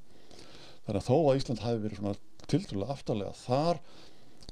[0.88, 3.82] þannig að þó að Ísland hafi verið svona tilturlega aftarlega þar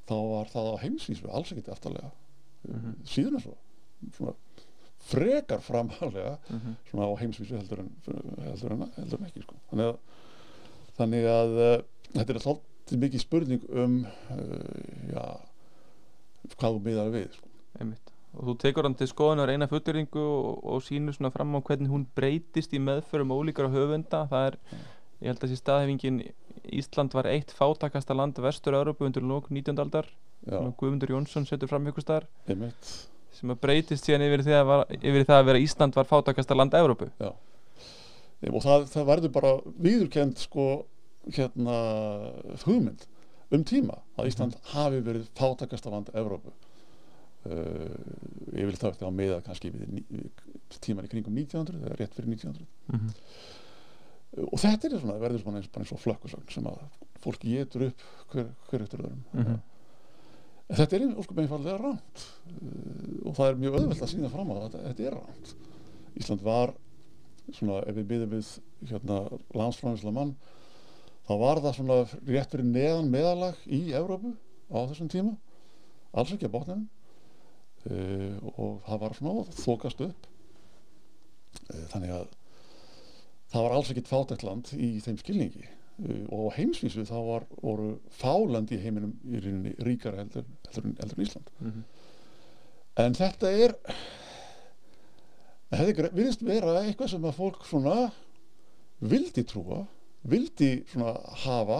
[0.06, 2.12] þá var það á heimsvísu alls ekkert aftarlega.
[2.66, 2.98] Mhm.
[3.08, 3.56] síðan er svo.
[4.18, 4.36] Svona
[5.06, 6.76] frekar framhalega mm -hmm.
[6.90, 7.92] svona á heimsvísu heldur en,
[8.46, 9.56] heldur en, heldur en ekki sko.
[9.70, 9.98] þannig að,
[10.98, 14.40] þannig að uh, þetta er alltaf mikið spurning um uh,
[15.14, 15.24] já,
[16.58, 17.48] hvað þú miðar við sko.
[17.80, 21.60] einmitt og þú tekur hann til skoðunar eina fulleringu og, og sínur svona fram á
[21.62, 24.58] hvernig hún breytist í meðförum ólíkara höfunda það er,
[25.22, 26.22] ég held að þessi staðhefingin
[26.66, 29.80] Ísland var eitt fátakasta land vestur-Európu undir lók 19.
[29.80, 30.10] aldar
[30.46, 35.50] Guðmundur Jónsson setur fram ykkur einmitt sem að breytist síðan yfir, var, yfir það að
[35.50, 40.68] vera Ísland var fátakasta land Európu og það, það verður bara viðurkend sko
[41.34, 41.76] hérna
[42.66, 43.06] hugmynd
[43.56, 46.54] um tíma að Ísland hafi verið fátakasta land Evrópu.
[47.46, 47.92] Uh,
[48.58, 50.00] ég vil það eftir að meða kannski við,
[50.82, 54.48] tíman í kringum 1900 eða rétt fyrir 1900 mm -hmm.
[54.48, 56.80] og þetta er svona, verður svona eins, eins og flökkusögn sem að
[57.22, 59.22] fólk getur upp hver, hver eftir öðrum.
[59.34, 59.60] Mhm.
[60.66, 64.52] En þetta er óskum einfallega rámt uh, og það er mjög auðvelt að sína fram
[64.52, 65.56] á þetta, þetta er rámt
[66.16, 66.76] Ísland var
[67.54, 68.52] svona ef við byggðum við
[68.90, 69.18] hérna
[69.54, 70.36] landsfræðislega mann
[71.26, 74.34] þá var það svona rétt fyrir neðan meðalag í Evrópu
[74.70, 75.36] á þessum tíma.
[76.16, 76.86] Alls ekki að botnum
[77.90, 80.28] uh, og það var svona þokast upp.
[81.70, 82.28] Uh, þannig að
[83.54, 85.68] það var alls ekkit fátækt land í þeim skilningi
[86.30, 91.18] og á heimsvísu þá var, voru fáland í heiminum í rauninni ríkara heldur, heldur, heldur
[91.20, 91.84] en Ísland Mhm.
[93.06, 93.76] en þetta er
[95.76, 97.96] þetta virðist vera eitthvað sem að fólk svona
[99.02, 99.86] vildi trúa
[100.26, 101.80] vildi svona hafa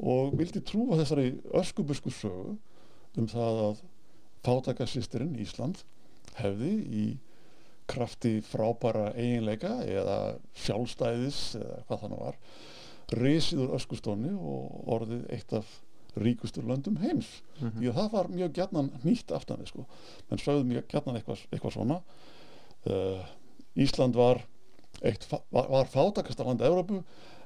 [0.00, 2.56] og vildi trúa þessari öskubusku sögu
[3.18, 3.82] um það að
[4.46, 5.82] fátækasýstirinn Ísland
[6.38, 6.72] hefði
[7.02, 7.06] í
[7.90, 10.18] krafti frábæra eiginleika eða
[10.62, 12.38] sjálfstæðis eða hvað þannig var
[13.16, 15.66] risið úr öskustóni og orðið eitt af
[16.20, 17.28] ríkustur löndum heims.
[17.60, 17.78] Mhm.
[17.80, 19.86] því að það var mjög gjarnan nýtt aftan við sko.
[20.30, 22.00] Menn sögðu mjög gjarnan eitthvað, eitthvað svona.
[22.86, 23.24] Uh,
[23.76, 24.40] Ísland var
[25.02, 27.02] eitt, var, var fátakasta land Evrópu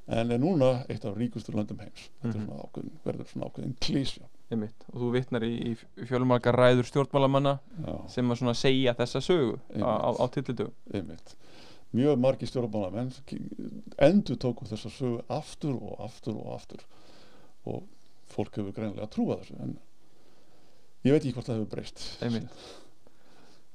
[0.09, 2.09] en er núna eitt af ríkustur löndum heims.
[2.23, 2.41] Þetta Mhm.
[2.41, 4.23] er svona ákveðin, verður svona ákveðin klísja
[4.93, 9.83] og þú vitnar í, í fjölmarkar ræður stjórnmálamanna já, sem að segja þessa sögu á,
[9.83, 10.73] á, á tillitugum
[11.95, 13.11] mjög margi stjórnmálamenn
[14.03, 16.85] endur tóku þessa sögu aftur og aftur og aftur.
[17.71, 17.85] Og
[18.35, 19.77] fólk hefur greinilega trúað þessu en
[21.07, 22.07] ég veit ekki hvort það hefur breyst.
[22.25, 22.65] Einmitt.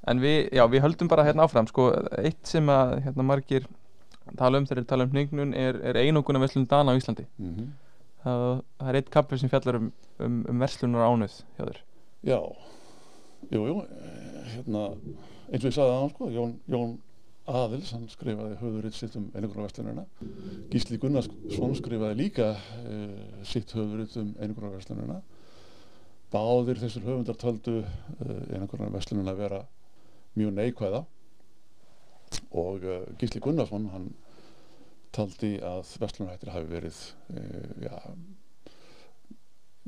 [0.09, 1.67] En við, já, við höldum bara hérna áfram.
[1.69, 3.67] Sko, eitt sem að hérna margir
[4.39, 7.27] tala um þegar tala um hningnun er, er einoguna verslun Dana á Íslandi.
[7.41, 7.71] Mm
[8.23, 9.91] það, það er eitt kappi sem fjallar um,
[10.25, 11.81] um, um verslunar ánöð hjá þér.
[12.27, 12.39] Já,
[13.53, 14.85] jú, jú, eh, hérna,
[15.49, 16.97] eins og ég sagði aðan, sko, Jón, Jón
[17.49, 20.05] Aðils, hann skrifaði höfðuritt sitt um einugurarverslunina.
[20.69, 25.19] Gísli Gunnarsson skrifaði líka uh, sitt höfðuritt um einugurarverslunina.
[26.29, 29.63] Báðir þessir höfundar töldu uh, einugurarverslunina vera
[30.37, 31.03] mjög neikvæða
[32.53, 34.11] og uh, Gísli Gunnarsson, hann
[35.15, 36.99] taldi að verslunarhættir hafi verið,
[37.81, 37.95] já,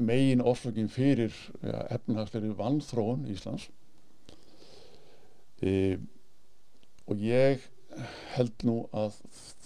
[0.02, 3.68] megin orsökin fyrir ja, efnahagslegri vannþróun Íslands
[5.62, 6.00] e,
[7.12, 7.68] og ég
[8.38, 9.18] held nú að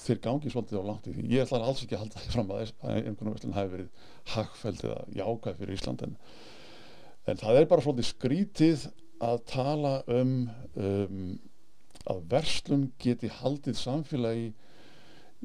[0.01, 1.25] þeir gangi svolítið á langt í því.
[1.29, 5.01] Ég ætla alls ekki að halda því fram að, einhvern veginn hafi verið hagfæld eða
[5.19, 6.15] jákvæð fyrir Ísland en,
[7.29, 8.87] en það er bara svolítið skrítið
[9.25, 10.33] að tala um,
[10.75, 11.19] um
[12.11, 14.49] að verslun geti haldið samfélagi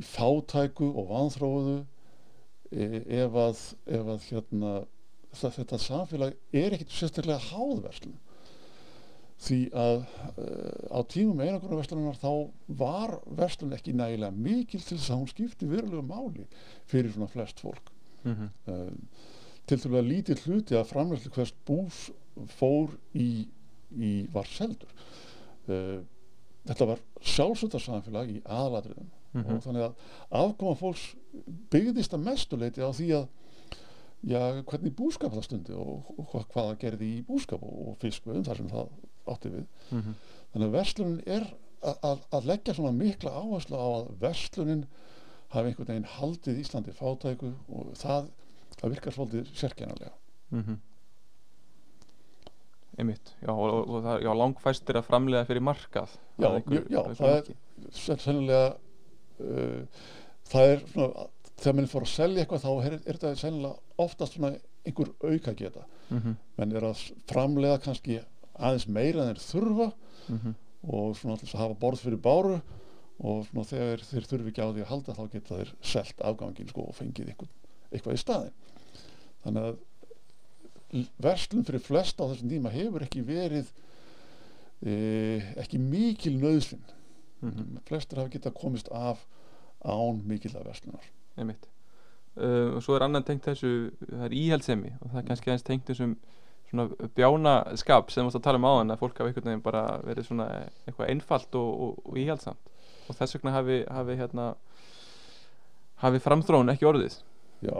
[0.01, 1.77] í fátæku og vanþróuðu
[2.71, 3.63] e- ef að,
[3.99, 4.73] ef að hérna,
[5.35, 8.19] það, þetta samfélag er ekkit sérstaklega háðverslun
[9.41, 12.33] því að uh, á tímum einangrunarverslunar þá
[12.81, 16.47] var verslun ekki nægilega mikil til þess að hún skipti verulega máli
[16.91, 17.93] fyrir svona flest fólk
[18.25, 18.51] mm -hmm.
[18.73, 18.93] uh,
[19.67, 22.11] til því að lítið hluti að framlæslu hvers bús
[22.47, 23.49] fór í,
[23.97, 24.93] í var seldur
[25.69, 26.01] uh,
[26.69, 29.55] þetta var sjálfsöldarsamfélag í aðalatriðum Mhm.
[29.55, 29.93] og þannig að
[30.41, 31.05] afkoma fólks
[31.71, 33.29] byggðist að mestuleiti á því að
[34.27, 38.61] já, hvernig búskap það stundi og, og hvað, það gerði í búskap og, fiskvöðum þar
[38.61, 38.91] sem það
[39.29, 40.15] átti við Mhm.
[40.53, 41.47] þannig að verslunin er
[41.83, 44.87] að, að, leggja svona mikla áherslu á að verslunin
[45.51, 48.29] hafi einhvern veginn haldið Íslandi fátæku og það,
[48.81, 50.13] það virkar svolítið sérkennilega
[50.51, 50.77] Mhm.
[52.99, 57.03] einmitt já, og, og, það já, langfæstir að framlega fyrir markað Já, að einhverju- já,
[57.21, 58.77] það er- sennilega
[59.41, 59.85] uh,
[60.51, 61.29] það er svona
[61.61, 64.53] þegar mann fór að selja eitthvað þá er, er þetta sennilega oftast svona
[64.85, 66.37] einhver auka geta Mhm.
[66.59, 68.21] menn er að framlega kannski
[68.61, 69.93] aðeins meira en þeir þurfa
[70.31, 70.55] Mhm.
[70.87, 72.61] og svona alltaf að hafa borð fyrir báru
[73.21, 76.69] og svona þegar þeir þurfi ekki á því að halda þá geta þeir selt afgangin
[76.71, 77.49] sko og fengið eitthvað,
[77.93, 78.53] eitthvað í staðin
[79.45, 83.69] þannig að verslun fyrir flest á þessum tíma hefur ekki verið
[84.83, 84.95] e,
[85.61, 86.83] ekki mikil nöðsinn
[87.43, 87.79] Mhm.
[87.89, 89.23] flestir hafa getað komist af
[89.85, 91.05] án mikil af verslunar
[91.39, 91.67] einmitt
[92.37, 95.65] uh, og svo er annan tengt þessu það er íhaldsemi og það er kannski aðeins
[95.65, 96.17] tengt þessum
[96.71, 99.85] svona bjánaskap sem þú varst að tala um áðan að fólk hafi einhvern veginn bara
[100.07, 100.49] verið svona
[100.87, 102.71] eitthvað einfalt og, og, og íhjaldsamt
[103.11, 104.47] og þess vegna hafi, hafi hérna
[106.05, 107.19] hafi framþróun ekki orðið
[107.61, 107.77] Já,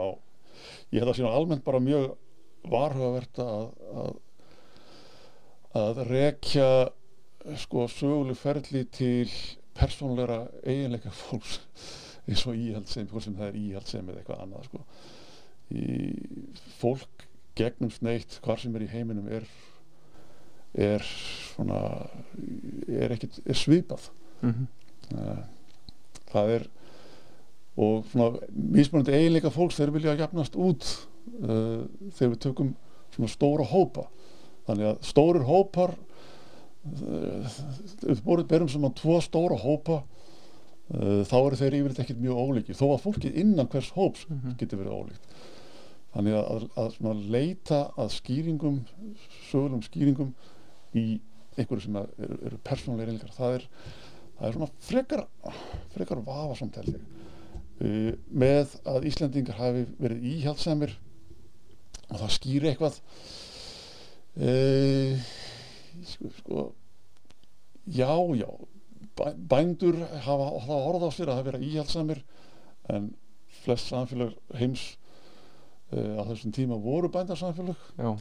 [0.93, 2.11] ég held að síðan almennt bara mjög
[2.69, 3.63] varhugavert að,
[3.97, 4.11] að
[5.81, 6.67] að rekja
[7.63, 9.29] sko söguleg ferli til
[9.77, 11.61] persónulegra eiginleika fólks
[12.27, 14.81] eins og íhaldsem, hvort sem það er íhaldsem eða eitthvað annað sko.
[15.71, 15.85] í,
[16.81, 17.25] fólk
[17.61, 19.47] gegnum sneitt hvar sem er í heiminum er
[20.71, 21.79] er svona
[22.87, 24.09] er ekkit, er svipað
[24.41, 25.41] mm -hmm.
[26.31, 26.69] það er
[27.79, 30.87] og svona mismunandi eiginleika fólks þeir vilja jafnast út
[31.43, 31.83] uh,
[32.17, 32.73] þegar við tökum
[33.15, 34.07] svona stóra hópa
[34.67, 35.95] þannig að stórir hópar
[36.81, 42.77] við uh, berum saman tvo stóra hópa uh, þá eru þeir yfirleitt ekkert mjög ólíki
[42.77, 44.57] þó að fólkið innan hvers hóps Mm -hmm.
[44.59, 45.27] getur verið ólíkt
[46.11, 48.79] þannig að, að, að leita að skýringum
[49.49, 50.33] sögulegum skýringum
[50.97, 51.05] í
[51.57, 53.67] einhverju sem eru, eru persónulegir eiginleikar það er,
[54.37, 55.23] það er svona frekar
[55.95, 57.05] frekar vafa samt held ég.
[57.81, 60.97] Uh, með að Íslendingar hafi verið íhjaldsamir
[62.11, 62.99] og það skýri eitthvað.
[64.35, 65.31] Uh,
[66.07, 66.67] sko, sko
[67.87, 68.47] já, já
[69.17, 72.21] bæ, bændur hafa það orð á sér að það vera íhjaldsamir
[72.91, 73.09] en
[73.61, 74.85] flest samfélag heims
[75.91, 78.11] á þessum tíma voru bændarsamfélag Já.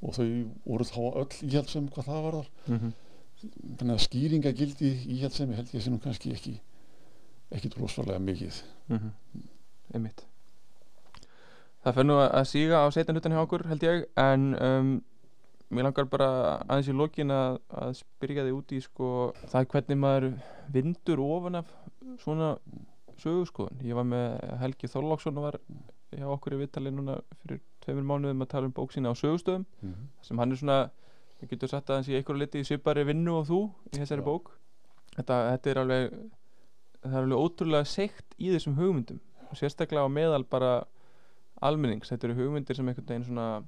[0.00, 0.26] og þau
[0.64, 3.98] voru þá öll íhjaldsam hvað það var þar mm -hmm.
[4.06, 6.60] skýringagildi íhjaldsami held ég sem nú kannski ekki
[7.50, 8.62] ekki drosvarlega mikið.
[8.88, 9.42] Mm -hmm.
[9.94, 10.26] einmitt.
[11.84, 15.02] Það fer nú að síga á setan hlutan hjá okkur held ég en um,
[15.70, 16.28] mér langar bara
[16.68, 20.32] aðeins í lokin að, að spyrja þig út í sko það er hvernig maður
[20.74, 21.66] vindur ofan af
[22.18, 22.56] svona
[23.22, 25.60] sögurskoðun ég var með Helgi Þorláksson og var
[26.16, 29.64] hjá okkur í vittali núna fyrir tveimur mánuðum að tala um bók sína á sögustöðum
[29.82, 30.06] mm -hmm.
[30.22, 30.78] sem hann er svona,
[31.40, 33.60] við getum sagt aðeins í einhverju liti í svipari vinnu og þú
[33.92, 34.24] í þessari Já.
[34.24, 34.50] bók
[35.16, 36.12] þetta, þetta er alveg
[37.02, 40.84] það er alveg ótrúlega seikt í þessum hugmyndum og sérstaklega á meðal bara
[41.62, 43.62] almennings, þetta eru hugmyndir sem einhvern veginn svona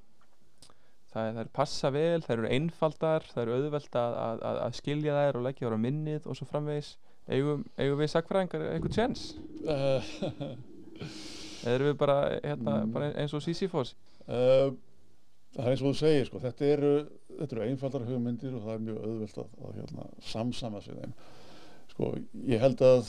[1.12, 4.56] það, er- það er passa vel, það eru einfaldar það eru auðvelt að, að, að,
[4.66, 6.96] að skilja þær og leggja þær á minnið og svo framvegis
[7.28, 9.36] eigum, eigum við sakfræðingar einhvern tjens
[11.70, 12.92] erum við bara, hérna, Mm.
[12.92, 13.94] bara eins og Sisyphos
[14.28, 14.72] uh,
[15.54, 16.92] það er eins og þú segir sko, þetta eru,
[17.46, 21.12] eru einfaldar hugmyndir og það er mjög auðvelt að, að hérna, samsama sig þeim
[21.92, 22.12] sko,
[22.48, 23.02] ég held að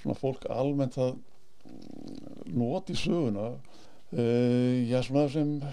[0.00, 5.70] svona fólk almennt að mm, noti söguna uh, já svona sem uh,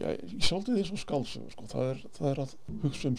[0.00, 1.68] já, ég svolítið eins og skálsögu sko.
[1.70, 3.16] það, er, það er að hugsa um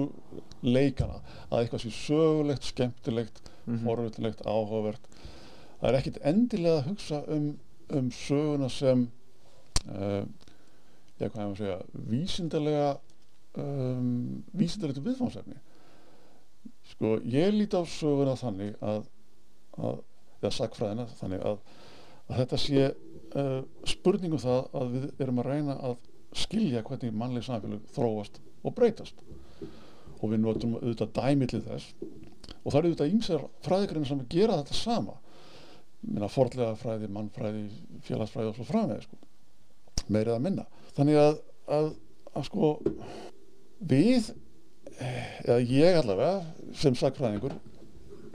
[0.00, 3.84] söguleikana að eitthvað sé sögulegt, skemmtilegt Mhm.
[3.84, 5.04] forvillilegt, áhugavert
[5.80, 7.48] það er ekkit endilega að hugsa um,
[7.96, 9.06] um söguna sem
[9.88, 10.22] uh,
[11.18, 11.78] já, hvað hefum að segja
[12.12, 12.90] vísindalega
[13.60, 14.12] um,
[14.56, 15.58] vísindalega viðfánsefni
[16.92, 19.04] sko, ég líti á söguna þannig að,
[19.80, 20.00] að
[20.40, 21.58] eða sakfræðina þannig að,
[22.28, 23.58] að þetta sé uh,
[23.88, 25.98] spurningum það að við erum að reyna að
[26.36, 29.24] skilja hvernig mannleg samfélag þróast og breytast.
[30.20, 31.94] Og við notum auðvitað dæmi til þess.
[32.60, 35.16] Og það eru auðvitað ímsar fræðikarinn sem gera þetta sama
[36.06, 37.64] minna forlega fræði, mannfræði
[38.06, 39.18] félagsfræði og svo framvegi sko.
[40.08, 41.40] meirið að minna þannig að,
[41.76, 41.90] að,
[42.34, 42.70] að sko
[43.90, 44.30] við
[44.98, 47.56] eh, eða ég allavega sem sagfræðingur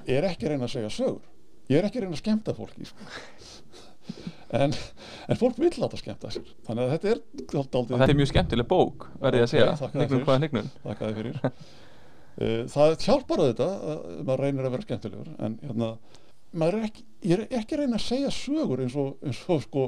[0.05, 1.23] er ekki reyna að segja sögur
[1.71, 3.07] ég er ekki reyna að skemmta fólki sko.
[4.55, 4.75] en,
[5.25, 7.23] en fólk vil láta skemmta sér þannig að þetta er
[7.57, 10.21] og þetta er mjög skemmtileg bók verði ég að segja, fyrir.
[10.27, 15.33] hvaða hnignun þakka þið fyrir uh, það hjálpar þetta að maður reynir að vera skemmtilegur
[15.47, 15.91] en hérna,
[16.57, 19.63] maður er ekki ég er ekki að reyna að segja sögur eins og, eins og
[19.65, 19.85] sko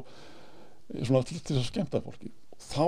[1.03, 2.31] svona til, þess að skemmta fólki.
[2.67, 2.85] Þá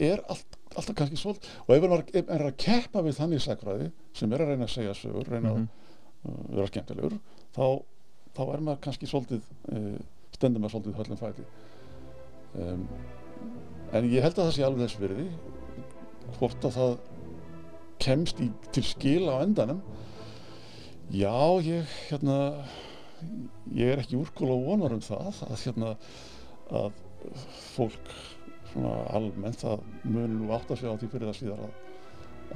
[0.00, 4.32] er allt, alltaf kannski svolít og ef maður er að keppa við þannig sagfræði sem
[4.32, 5.68] er að reyna að segja sögur reyna Mhm.
[6.24, 7.16] að uh, vera skemmtilegur
[7.56, 7.64] þá,
[8.36, 9.42] þá er maður kannski svolítið
[9.72, 9.98] uh,
[10.36, 11.46] stendur maður svolítið höllum fæti.
[12.60, 12.84] Um,
[13.92, 15.26] en ég held að það sé alveg þess virði
[16.38, 16.92] hvort að það
[18.00, 19.80] kemst í, til skila á endanum.
[21.10, 21.34] Já,
[21.66, 22.36] ég hérna
[23.76, 25.94] ég er ekki úrkóla vonar um það að hérna
[26.80, 27.00] að
[27.74, 28.12] fólk
[28.70, 31.78] svona almennt að muni nú átt að segja á því fyrir það síðar að,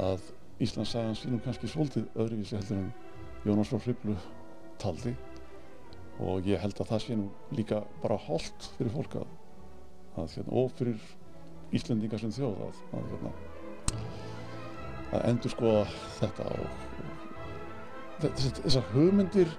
[0.09, 0.27] að
[0.65, 2.93] Íslands sagan sínum kannski svolítið öðruvísi heldur en
[3.45, 4.15] Jónas frá Hriblu
[4.81, 5.15] taldi.
[6.23, 7.27] Og ég held að það sé nú
[7.59, 9.33] líka bara holdt fyrir fólk að,
[10.23, 11.11] að hérna, og fyrir
[11.75, 13.35] Íslendinga sem þjóð að, að hérna
[15.15, 15.83] að endur skoða
[16.19, 16.67] þetta og,
[18.23, 19.51] og þessar hugmyndir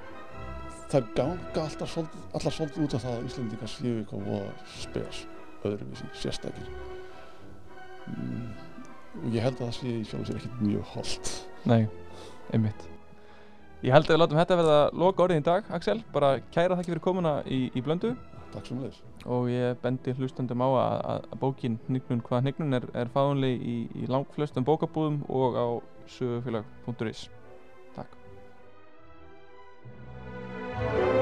[0.95, 5.21] það ganga alltaf svolítið, út af það að Íslendingar séu eitthvað voða spes
[5.65, 6.67] öðruvísi, sérstakir.
[8.05, 8.51] Mm,
[9.23, 11.31] og ég held að það sé í sjálf sér ekkert mjög holdt
[11.65, 11.87] Nei,
[12.53, 12.85] einmitt.
[13.85, 15.97] Ég held að við látum þetta verða loka orðið í dag, Axel.
[16.13, 18.13] Bara kæra þakki fyrir komuna í, í blöndu.
[18.53, 22.85] Takk sem leis og ég bendi hlustandum á að, að, bókin Hnignun hvað hnignun er,
[22.93, 25.67] er fáinlega í, í langflestum bókabúðum og á
[26.17, 27.25] sögufélag.is
[30.77, 31.14] Thank you.